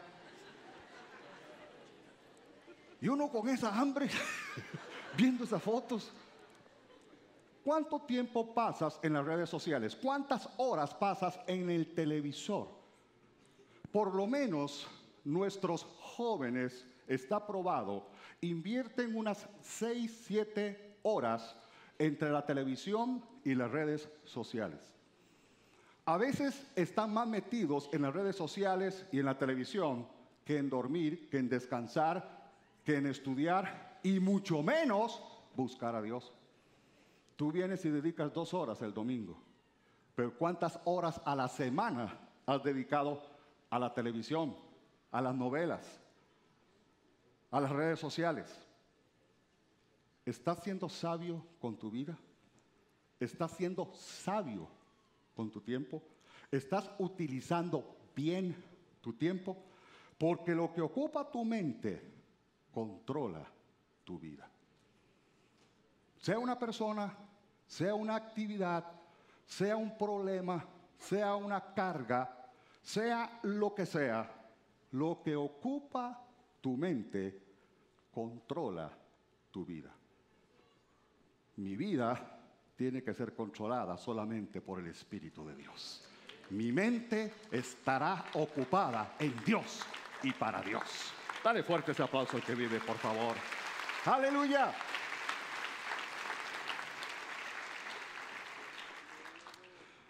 Y 3.00 3.08
uno 3.08 3.30
con 3.30 3.48
esa 3.48 3.74
hambre, 3.74 4.10
viendo 5.15 5.45
esas 5.45 5.63
fotos. 5.63 6.12
¿Cuánto 7.65 8.01
tiempo 8.01 8.54
pasas 8.54 8.99
en 9.01 9.13
las 9.13 9.25
redes 9.25 9.49
sociales? 9.49 9.95
¿Cuántas 9.95 10.47
horas 10.58 10.93
pasas 10.93 11.39
en 11.47 11.71
el 11.71 11.95
televisor? 11.95 12.67
Por 13.91 14.13
lo 14.13 14.28
menos 14.28 14.86
nuestros 15.23 15.84
jóvenes, 15.99 16.86
está 17.08 17.47
probado, 17.47 18.06
invierten 18.41 19.15
unas 19.15 19.49
6, 19.63 20.25
7 20.28 20.97
horas 21.01 21.56
entre 21.97 22.30
la 22.30 22.45
televisión 22.45 23.25
y 23.43 23.56
las 23.56 23.71
redes 23.71 24.10
sociales. 24.25 24.93
A 26.06 26.17
veces 26.17 26.67
están 26.75 27.12
más 27.12 27.28
metidos 27.28 27.89
en 27.93 28.04
las 28.04 28.13
redes 28.13 28.36
sociales 28.36 29.08
y 29.12 29.17
en 29.17 29.25
la 29.25 29.39
televisión 29.39 30.08
que 30.45 30.60
en 30.60 30.69
dormir, 30.69 31.30
que 31.32 31.39
en 31.39 31.49
descansar, 31.49 32.51
que 32.84 32.97
en 32.97 33.08
estudiar 33.08 34.01
y 34.04 34.19
mucho 34.19 34.62
menos 34.62 35.19
buscar 35.56 35.95
a 35.95 36.01
Dios. 36.04 36.32
Tú 37.36 37.52
vienes 37.52 37.84
y 37.86 37.89
dedicas 37.89 38.34
dos 38.34 38.54
horas 38.54 38.82
el 38.82 38.93
domingo, 38.93 39.38
pero 40.15 40.38
¿cuántas 40.38 40.80
horas 40.86 41.21
a 41.26 41.36
la 41.36 41.48
semana 41.48 42.17
has 42.45 42.63
dedicado 42.63 43.21
a 43.69 43.78
la 43.78 43.93
televisión, 43.93 44.56
a 45.12 45.21
las 45.21 45.36
novelas, 45.36 46.02
a 47.52 47.60
las 47.60 47.71
redes 47.71 48.00
sociales? 48.00 48.65
¿Estás 50.26 50.63
siendo 50.63 50.88
sabio 50.88 51.45
con 51.60 51.78
tu 51.78 51.91
vida? 51.91 52.17
¿Estás 53.19 53.52
siendo 53.52 53.93
sabio 53.93 54.67
con 55.36 55.52
tu 55.52 55.62
tiempo? 55.62 56.02
¿Estás 56.52 56.89
utilizando 57.00 57.98
bien 58.15 58.56
tu 59.02 59.13
tiempo? 59.13 59.58
Porque 60.17 60.56
lo 60.56 60.74
que 60.74 60.82
ocupa 60.82 61.30
tu 61.30 61.43
mente 61.43 62.02
controla 62.71 63.45
tu 64.04 64.17
vida. 64.17 64.50
Sea 66.17 66.39
una 66.39 66.58
persona, 66.58 67.15
sea 67.67 67.93
una 67.95 68.15
actividad, 68.15 68.86
sea 69.45 69.75
un 69.75 69.97
problema, 69.97 70.65
sea 70.97 71.36
una 71.36 71.73
carga, 71.73 72.49
sea 72.82 73.39
lo 73.43 73.73
que 73.73 73.86
sea, 73.86 74.30
lo 74.91 75.21
que 75.23 75.36
ocupa 75.36 76.21
tu 76.62 76.78
mente 76.78 77.41
controla 78.13 78.91
tu 79.51 79.65
vida. 79.65 79.91
Mi 81.58 81.75
vida 81.75 82.39
tiene 82.75 83.01
que 83.04 83.13
ser 83.13 83.34
controlada 83.34 83.97
solamente 83.97 84.62
por 84.62 84.80
el 84.80 84.88
Espíritu 84.88 85.45
de 85.45 85.56
Dios. 85.56 86.04
Mi 86.49 86.71
mente 86.71 87.34
estará 87.51 88.25
ocupada 88.34 89.15
en 89.19 89.34
Dios 89.43 89.82
y 90.21 90.32
para 90.32 90.62
Dios. 90.62 91.13
Dale 91.43 91.63
fuerte 91.63 91.91
ese 91.91 92.04
aplauso 92.04 92.38
al 92.38 92.43
que 92.43 92.56
vive, 92.56 92.80
por 92.80 92.97
favor. 92.97 93.36
Aleluya. 94.06 94.73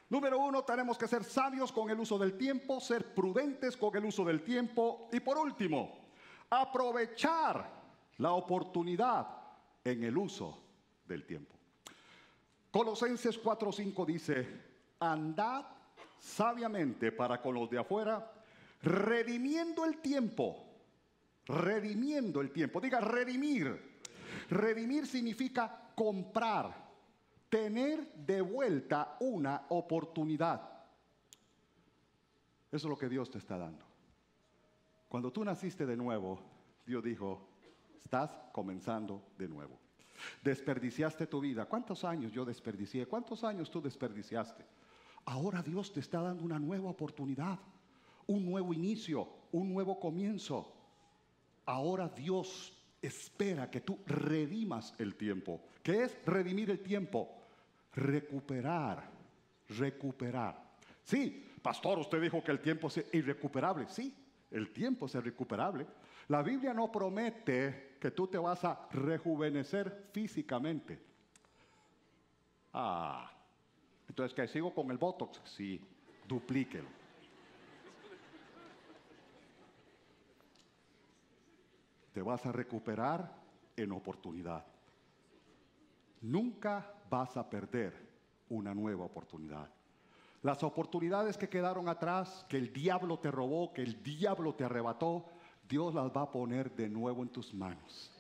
Número 0.09 0.37
uno, 0.39 0.63
tenemos 0.63 0.97
que 0.97 1.07
ser 1.07 1.23
sabios 1.23 1.71
con 1.71 1.89
el 1.89 1.99
uso 1.99 2.17
del 2.17 2.37
tiempo, 2.37 2.79
ser 2.79 3.13
prudentes 3.13 3.75
con 3.75 3.95
el 3.95 4.05
uso 4.05 4.23
del 4.23 4.43
tiempo 4.43 5.09
y 5.11 5.19
por 5.19 5.37
último, 5.37 6.05
aprovechar 6.49 7.69
la 8.17 8.33
oportunidad 8.33 9.27
en 9.83 10.03
el 10.03 10.15
uso 10.17 10.61
del 11.07 11.25
tiempo. 11.25 11.55
Colosenses 12.71 13.41
4:5 13.41 14.05
dice, 14.05 14.47
andad 14.99 15.65
sabiamente 16.19 17.11
para 17.11 17.41
con 17.41 17.55
los 17.55 17.69
de 17.69 17.79
afuera, 17.79 18.31
redimiendo 18.81 19.85
el 19.85 19.97
tiempo, 19.97 20.65
redimiendo 21.45 22.41
el 22.41 22.51
tiempo. 22.51 22.81
Diga, 22.81 22.99
redimir. 22.99 23.95
Redimir 24.49 25.07
significa 25.07 25.89
comprar, 25.95 26.84
tener 27.55 28.13
de 28.15 28.41
vuelta 28.41 29.15
una 29.21 29.65
oportunidad. 29.69 30.61
Eso 32.69 32.87
es 32.87 32.89
lo 32.89 32.97
que 32.97 33.07
Dios 33.07 33.31
te 33.31 33.37
está 33.37 33.57
dando. 33.57 33.85
Cuando 35.07 35.31
tú 35.31 35.45
naciste 35.45 35.85
de 35.85 35.95
nuevo, 35.95 36.37
Dios 36.85 37.01
dijo, 37.01 37.47
estás 38.03 38.37
comenzando 38.51 39.23
de 39.37 39.47
nuevo. 39.47 39.79
Desperdiciaste 40.43 41.27
tu 41.27 41.39
vida. 41.39 41.63
¿Cuántos 41.65 42.03
años 42.03 42.33
yo 42.33 42.43
desperdicié? 42.43 43.05
¿Cuántos 43.05 43.45
años 43.45 43.71
tú 43.71 43.81
desperdiciaste? 43.81 44.65
Ahora 45.23 45.61
Dios 45.61 45.93
te 45.93 46.01
está 46.01 46.19
dando 46.19 46.43
una 46.43 46.59
nueva 46.59 46.89
oportunidad, 46.89 47.57
un 48.27 48.45
nuevo 48.45 48.73
inicio, 48.73 49.29
un 49.53 49.73
nuevo 49.73 49.97
comienzo. 49.97 50.73
Ahora 51.65 52.09
Dios 52.09 52.77
espera 53.01 53.71
que 53.71 53.79
tú 53.79 53.97
redimas 54.07 54.93
el 54.97 55.15
tiempo. 55.15 55.61
¿Qué 55.81 56.03
es 56.03 56.17
redimir 56.25 56.69
el 56.69 56.81
tiempo? 56.81 57.44
Recuperar, 57.95 59.09
recuperar. 59.69 60.75
Sí, 61.03 61.51
pastor, 61.61 61.99
usted 61.99 62.21
dijo 62.21 62.43
que 62.43 62.51
el 62.51 62.59
tiempo 62.59 62.87
es 62.87 63.05
irrecuperable. 63.13 63.87
Sí, 63.87 64.13
el 64.51 64.71
tiempo 64.71 65.05
es 65.05 65.15
irrecuperable. 65.15 65.87
La 66.27 66.41
Biblia 66.41 66.73
no 66.73 66.91
promete 66.91 67.95
que 67.99 68.11
tú 68.11 68.27
te 68.27 68.37
vas 68.37 68.63
a 68.65 68.87
rejuvenecer 68.91 70.09
físicamente. 70.11 70.99
Ah, 72.73 73.31
entonces 74.09 74.33
que 74.33 74.47
sigo 74.47 74.73
con 74.73 74.91
el 74.91 74.97
Botox. 74.97 75.39
Sí, 75.45 75.79
duplíquelo. 76.27 76.89
Te 82.11 82.21
vas 82.21 82.45
a 82.45 82.51
recuperar 82.51 83.31
en 83.77 83.91
oportunidad. 83.91 84.65
Nunca 86.25 86.91
vas 87.07 87.37
a 87.37 87.47
perder 87.47 87.93
una 88.49 88.73
nueva 88.73 89.05
oportunidad. 89.05 89.69
Las 90.41 90.63
oportunidades 90.63 91.37
que 91.37 91.49
quedaron 91.49 91.87
atrás, 91.87 92.47
que 92.49 92.57
el 92.57 92.73
diablo 92.73 93.19
te 93.19 93.29
robó, 93.29 93.71
que 93.73 93.83
el 93.83 94.01
diablo 94.01 94.55
te 94.55 94.63
arrebató, 94.63 95.25
Dios 95.69 95.93
las 95.93 96.07
va 96.07 96.23
a 96.23 96.31
poner 96.31 96.75
de 96.75 96.89
nuevo 96.89 97.21
en 97.21 97.29
tus 97.29 97.53
manos. 97.53 98.11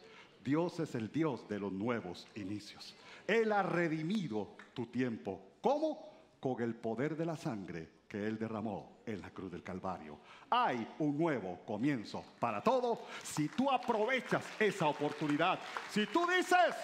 Dios 0.43 0.79
es 0.79 0.93
el 0.93 1.11
Dios 1.11 1.49
de 1.49 1.59
los 1.59 1.71
nuevos 1.71 2.27
inicios. 2.35 2.93
Él 3.25 3.51
ha 3.51 3.63
redimido 3.63 4.49
tu 4.75 4.85
tiempo. 4.85 5.41
¿Cómo? 5.59 6.13
Con 6.39 6.61
el 6.61 6.75
poder 6.75 7.17
de 7.17 7.25
la 7.25 7.35
sangre 7.35 7.89
que 8.07 8.27
Él 8.27 8.37
derramó 8.37 8.99
en 9.07 9.19
la 9.19 9.31
cruz 9.31 9.51
del 9.51 9.63
Calvario. 9.63 10.19
Hay 10.51 10.87
un 10.99 11.17
nuevo 11.17 11.59
comienzo 11.65 12.23
para 12.39 12.61
todo 12.61 13.01
si 13.23 13.49
tú 13.49 13.71
aprovechas 13.71 14.43
esa 14.59 14.87
oportunidad. 14.87 15.57
Si 15.89 16.05
tú 16.05 16.27
dices, 16.27 16.75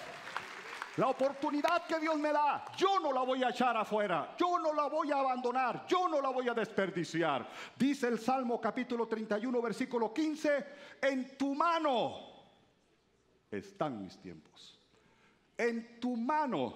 la 0.96 1.08
oportunidad 1.08 1.86
que 1.86 1.98
Dios 1.98 2.18
me 2.18 2.32
da, 2.32 2.64
yo 2.76 3.00
no 3.00 3.12
la 3.12 3.22
voy 3.22 3.42
a 3.42 3.48
echar 3.48 3.76
afuera, 3.76 4.34
yo 4.38 4.58
no 4.58 4.74
la 4.74 4.88
voy 4.88 5.10
a 5.10 5.20
abandonar, 5.20 5.86
yo 5.86 6.06
no 6.08 6.20
la 6.20 6.28
voy 6.28 6.48
a 6.48 6.54
desperdiciar. 6.54 7.48
Dice 7.78 8.08
el 8.08 8.18
Salmo 8.18 8.60
capítulo 8.60 9.06
31, 9.06 9.62
versículo 9.62 10.12
15, 10.12 10.66
en 11.00 11.36
tu 11.38 11.54
mano 11.54 12.16
están 13.50 14.02
mis 14.02 14.18
tiempos, 14.18 14.78
en 15.56 15.98
tu 15.98 16.14
mano 16.16 16.74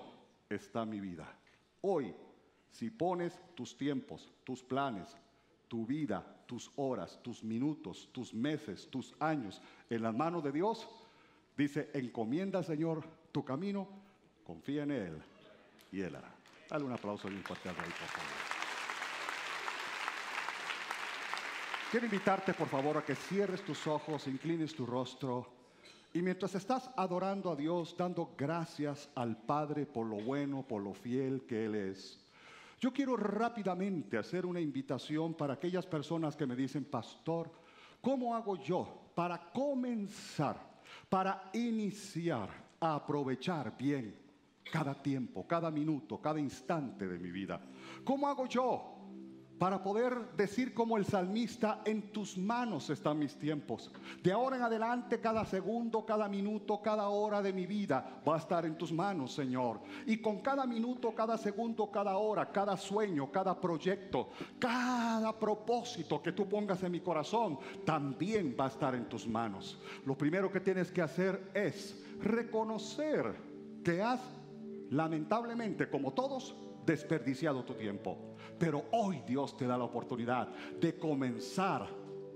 está 0.49 0.87
mi 0.87 0.99
vida. 0.99 1.31
Hoy, 1.83 2.15
si 2.71 2.89
pones 2.91 3.39
tus 3.55 3.77
tiempos, 3.77 4.33
tus 4.45 4.63
planes, 4.63 5.15
tu 5.69 5.85
vida, 5.85 6.25
tus 6.47 6.71
horas, 6.77 7.19
tus 7.23 7.45
minutos, 7.45 8.09
tus 8.13 8.33
meses, 8.33 8.89
tus 8.91 9.15
años 9.21 9.61
en 9.91 10.03
las 10.03 10.15
manos 10.15 10.43
de 10.43 10.53
Dios, 10.53 10.89
dice, 11.55 11.91
encomienda, 11.93 12.63
Señor, 12.63 13.05
tu 13.31 13.45
camino 13.45 14.06
confía 14.47 14.85
en 14.85 14.93
Él 14.93 15.23
y 15.91 16.01
Él 16.01 16.15
hará. 16.15 16.33
Dale 16.71 16.85
un 16.85 16.93
aplauso 16.93 17.29
bien 17.29 17.43
fuerte 17.43 17.69
al 17.69 17.77
Rey, 17.77 17.89
por 17.89 18.09
favor. 18.09 18.57
Quiero 21.91 22.07
invitarte, 22.07 22.55
por 22.55 22.69
favor, 22.69 22.99
a 22.99 23.05
que 23.05 23.15
cierres 23.15 23.65
tus 23.65 23.87
ojos, 23.87 24.27
inclines 24.27 24.75
tu 24.75 24.87
rostro. 24.87 25.53
Y 26.13 26.23
mientras 26.23 26.55
estás 26.55 26.91
adorando 26.97 27.51
a 27.51 27.57
Dios, 27.57 27.95
dando 27.97 28.35
gracias 28.37 29.09
al 29.15 29.37
Padre 29.37 29.87
por 29.87 30.07
lo 30.07 30.17
bueno, 30.17 30.63
por 30.63 30.83
lo 30.83 30.95
fiel 30.95 31.43
que 31.47 31.67
Él 31.67 31.75
es, 31.75 32.19
yo 32.81 32.93
quiero 32.93 33.17
rápidamente 33.17 34.19
hacer 34.19 34.47
una 34.47 34.61
invitación 34.61 35.35
para 35.35 35.55
aquellas 35.55 35.87
personas 35.87 36.37
que 36.37 36.47
me 36.47 36.57
dicen, 36.57 36.85
pastor, 36.85 37.51
¿cómo 38.01 38.35
hago 38.35 38.57
yo 38.57 39.11
para 39.15 39.51
comenzar, 39.51 40.57
para 41.09 41.51
iniciar 41.55 42.51
a 42.81 42.97
aprovechar 42.97 43.77
bien 43.79 44.26
cada 44.71 44.95
tiempo, 44.95 45.47
cada 45.47 45.71
minuto, 45.71 46.21
cada 46.21 46.41
instante 46.41 47.07
de 47.07 47.19
mi 47.19 47.31
vida. 47.31 47.61
¿Cómo 48.05 48.29
hago 48.29 48.47
yo 48.47 48.93
para 49.59 49.83
poder 49.83 50.33
decir 50.37 50.75
como 50.75 50.99
el 50.99 51.07
salmista, 51.07 51.81
en 51.87 52.13
tus 52.13 52.37
manos 52.37 52.91
están 52.91 53.19
mis 53.19 53.39
tiempos? 53.39 53.91
De 54.23 54.33
ahora 54.33 54.57
en 54.57 54.63
adelante, 54.63 55.21
cada 55.21 55.47
segundo, 55.47 56.05
cada 56.05 56.29
minuto, 56.29 56.83
cada 56.83 57.09
hora 57.09 57.41
de 57.41 57.53
mi 57.53 57.65
vida 57.65 58.21
va 58.27 58.35
a 58.35 58.39
estar 58.39 58.67
en 58.67 58.77
tus 58.77 58.93
manos, 58.93 59.33
Señor. 59.33 59.81
Y 60.05 60.19
con 60.19 60.41
cada 60.41 60.67
minuto, 60.67 61.15
cada 61.15 61.39
segundo, 61.39 61.91
cada 61.91 62.17
hora, 62.17 62.51
cada 62.51 62.77
sueño, 62.77 63.31
cada 63.31 63.59
proyecto, 63.59 64.31
cada 64.59 65.39
propósito 65.39 66.21
que 66.23 66.33
tú 66.33 66.47
pongas 66.49 66.83
en 66.83 66.93
mi 66.93 67.01
corazón, 67.01 67.59
también 67.85 68.55
va 68.59 68.67
a 68.67 68.69
estar 68.69 68.95
en 68.95 69.09
tus 69.09 69.27
manos. 69.27 69.79
Lo 70.05 70.19
primero 70.19 70.51
que 70.51 70.61
tienes 70.61 70.91
que 70.91 71.03
hacer 71.03 71.51
es 71.55 72.05
reconocer 72.21 73.35
que 73.83 74.03
has 74.03 74.21
lamentablemente, 74.91 75.89
como 75.89 76.13
todos, 76.13 76.57
desperdiciado 76.85 77.65
tu 77.65 77.75
tiempo. 77.75 78.17
Pero 78.59 78.85
hoy 78.93 79.23
Dios 79.27 79.57
te 79.57 79.67
da 79.67 79.77
la 79.77 79.85
oportunidad 79.85 80.49
de 80.81 80.99
comenzar 80.99 81.89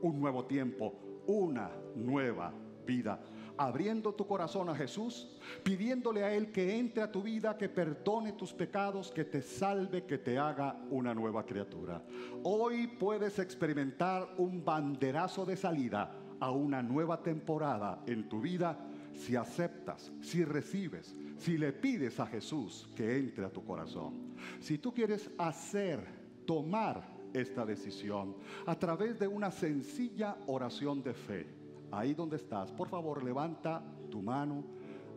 un 0.03 0.21
nuevo 0.21 0.45
tiempo, 0.45 0.95
una 1.27 1.71
nueva 1.95 2.53
vida 2.87 3.21
abriendo 3.61 4.15
tu 4.15 4.27
corazón 4.27 4.71
a 4.71 4.75
Jesús, 4.75 5.29
pidiéndole 5.63 6.25
a 6.25 6.33
Él 6.35 6.51
que 6.51 6.79
entre 6.79 7.03
a 7.03 7.13
tu 7.13 7.23
vida, 7.23 7.59
que 7.59 7.69
perdone 7.69 8.33
tus 8.33 8.55
pecados, 8.55 9.13
que 9.13 9.27
te 9.27 9.43
salve, 9.43 10.07
que 10.07 10.17
te 10.17 10.39
haga 10.39 10.81
una 10.89 11.15
nueva 11.15 11.45
criatura. 11.45 12.03
Hoy 12.43 12.87
puedes 12.87 13.39
experimentar 13.39 14.27
un 14.39 14.65
banderazo 14.65 15.45
de 15.45 15.59
salida 15.59 16.11
a 16.41 16.51
una 16.51 16.83
nueva 16.83 17.23
temporada 17.23 18.03
en 18.07 18.31
tu 18.31 18.41
vida 18.41 18.79
si 19.21 19.37
aceptas, 19.37 20.11
si 20.23 20.45
recibes, 20.45 21.14
si 21.37 21.59
le 21.59 21.73
pides 21.73 22.18
a 22.21 22.27
Jesús 22.27 22.89
que 22.97 23.18
entre 23.18 23.45
a 23.45 23.51
tu 23.51 23.62
corazón. 23.62 24.35
Si 24.61 24.79
tú 24.79 24.95
quieres 24.95 25.31
hacer, 25.37 26.01
tomar 26.47 27.07
esta 27.35 27.66
decisión 27.66 28.35
a 28.66 28.75
través 28.75 29.18
de 29.18 29.29
una 29.29 29.51
sencilla 29.51 30.37
oración 30.47 31.03
de 31.03 31.12
fe, 31.12 31.47
ahí 31.91 32.14
donde 32.14 32.37
estás, 32.37 32.73
por 32.73 32.89
favor 32.89 33.23
levanta 33.23 33.83
tu 34.11 34.23
mano, 34.23 34.64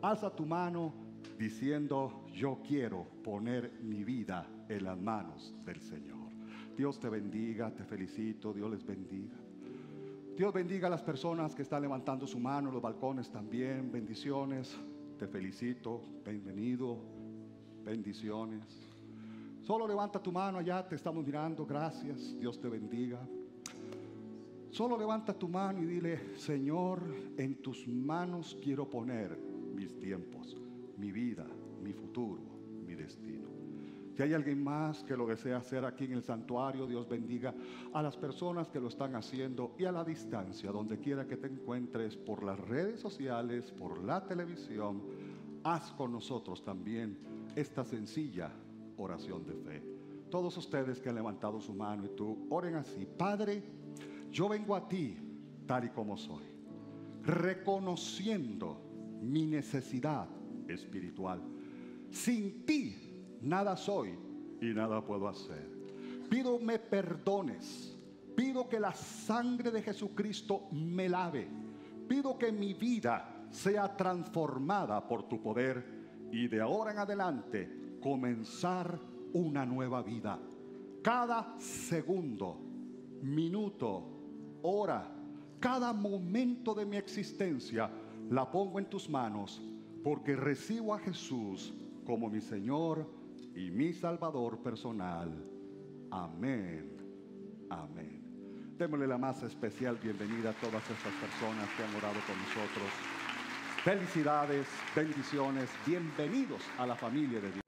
alza 0.01 0.29
tu 0.29 0.45
mano 0.45 0.93
diciendo, 1.39 2.25
yo 2.33 2.59
quiero 2.67 3.07
poner 3.23 3.71
mi 3.81 4.03
vida 4.03 4.45
en 4.67 4.83
las 4.83 4.99
manos 4.99 5.55
del 5.65 5.79
Señor. 5.79 6.29
Dios 6.75 6.99
te 6.99 7.07
bendiga, 7.07 7.73
te 7.73 7.85
felicito, 7.85 8.53
Dios 8.53 8.69
les 8.69 8.85
bendiga. 8.85 9.42
Dios 10.35 10.51
bendiga 10.51 10.87
a 10.87 10.89
las 10.89 11.03
personas 11.03 11.53
que 11.53 11.61
están 11.61 11.83
levantando 11.83 12.25
su 12.25 12.39
mano, 12.39 12.71
los 12.71 12.81
balcones 12.81 13.29
también, 13.29 13.91
bendiciones, 13.91 14.75
te 15.19 15.27
felicito, 15.27 16.01
bienvenido, 16.25 16.97
bendiciones. 17.85 18.65
Solo 19.61 19.87
levanta 19.87 20.21
tu 20.21 20.31
mano 20.31 20.57
allá, 20.57 20.87
te 20.87 20.95
estamos 20.95 21.23
mirando, 21.23 21.67
gracias, 21.67 22.35
Dios 22.39 22.59
te 22.59 22.67
bendiga. 22.67 23.19
Solo 24.71 24.97
levanta 24.97 25.37
tu 25.37 25.47
mano 25.47 25.83
y 25.83 25.85
dile, 25.85 26.35
Señor, 26.35 27.03
en 27.37 27.61
tus 27.61 27.87
manos 27.87 28.57
quiero 28.59 28.89
poner 28.89 29.37
mis 29.75 29.99
tiempos, 29.99 30.57
mi 30.97 31.11
vida, 31.11 31.45
mi 31.83 31.93
futuro, 31.93 32.41
mi 32.83 32.95
destino. 32.95 33.42
Si 34.15 34.21
hay 34.21 34.33
alguien 34.33 34.63
más 34.63 35.03
que 35.03 35.17
lo 35.17 35.25
desea 35.25 35.57
hacer 35.57 35.83
aquí 35.85 36.05
en 36.05 36.13
el 36.13 36.23
santuario, 36.23 36.85
Dios 36.85 37.09
bendiga 37.09 37.53
a 37.93 38.01
las 38.03 38.15
personas 38.15 38.69
que 38.69 38.79
lo 38.79 38.89
están 38.89 39.15
haciendo 39.15 39.75
y 39.79 39.85
a 39.85 39.91
la 39.91 40.03
distancia, 40.03 40.71
donde 40.71 40.99
quiera 40.99 41.27
que 41.27 41.37
te 41.37 41.47
encuentres, 41.47 42.15
por 42.15 42.43
las 42.43 42.59
redes 42.59 42.99
sociales, 42.99 43.71
por 43.71 44.03
la 44.03 44.23
televisión, 44.23 45.01
haz 45.63 45.91
con 45.93 46.11
nosotros 46.11 46.63
también 46.63 47.17
esta 47.55 47.83
sencilla 47.83 48.51
oración 48.97 49.45
de 49.45 49.53
fe. 49.55 49.83
Todos 50.29 50.57
ustedes 50.57 51.01
que 51.01 51.09
han 51.09 51.15
levantado 51.15 51.59
su 51.59 51.73
mano 51.73 52.05
y 52.05 52.09
tú, 52.09 52.45
oren 52.51 52.75
así, 52.75 53.07
Padre, 53.17 53.63
yo 54.31 54.47
vengo 54.47 54.75
a 54.75 54.87
ti 54.87 55.17
tal 55.65 55.85
y 55.85 55.89
como 55.89 56.17
soy, 56.17 56.43
reconociendo 57.23 58.79
mi 59.23 59.47
necesidad 59.47 60.27
espiritual. 60.67 61.41
Sin 62.11 62.63
ti 62.63 63.12
nada 63.43 63.75
soy 63.75 64.17
y 64.61 64.73
nada 64.73 65.05
puedo 65.05 65.27
hacer. 65.27 65.69
Pido 66.29 66.59
me 66.59 66.79
perdones. 66.79 67.95
Pido 68.35 68.67
que 68.67 68.79
la 68.79 68.93
sangre 68.93 69.69
de 69.69 69.83
Jesucristo 69.83 70.67
me 70.71 71.07
lave. 71.07 71.47
Pido 72.07 72.37
que 72.37 72.51
mi 72.51 72.73
vida 72.73 73.45
sea 73.51 73.95
transformada 73.95 75.07
por 75.07 75.23
tu 75.23 75.41
poder 75.41 75.85
y 76.31 76.47
de 76.47 76.59
ahora 76.59 76.91
en 76.91 76.97
adelante 76.97 77.97
comenzar 78.01 78.99
una 79.33 79.65
nueva 79.65 80.01
vida. 80.01 80.39
Cada 81.03 81.53
segundo, 81.59 82.57
minuto, 83.21 84.03
hora, 84.63 85.11
cada 85.59 85.93
momento 85.93 86.73
de 86.73 86.85
mi 86.85 86.97
existencia 86.97 87.89
la 88.29 88.49
pongo 88.49 88.79
en 88.79 88.89
tus 88.89 89.07
manos 89.09 89.61
porque 90.03 90.35
recibo 90.35 90.93
a 90.93 90.99
Jesús 90.99 91.73
como 92.05 92.29
mi 92.29 92.41
Señor 92.41 93.07
y 93.55 93.71
mi 93.71 93.93
Salvador 93.93 94.61
personal. 94.61 95.31
Amén. 96.11 96.97
Amén. 97.69 98.75
Démosle 98.77 99.07
la 99.07 99.17
más 99.17 99.41
especial 99.43 99.97
bienvenida 100.01 100.49
a 100.49 100.53
todas 100.53 100.83
estas 100.89 101.13
personas 101.13 101.69
que 101.75 101.83
han 101.83 101.95
orado 101.95 102.19
con 102.25 102.37
nosotros. 102.37 102.89
Felicidades, 103.83 104.67
bendiciones, 104.95 105.69
bienvenidos 105.85 106.61
a 106.77 106.85
la 106.85 106.95
familia 106.95 107.39
de 107.39 107.51
Dios. 107.51 107.62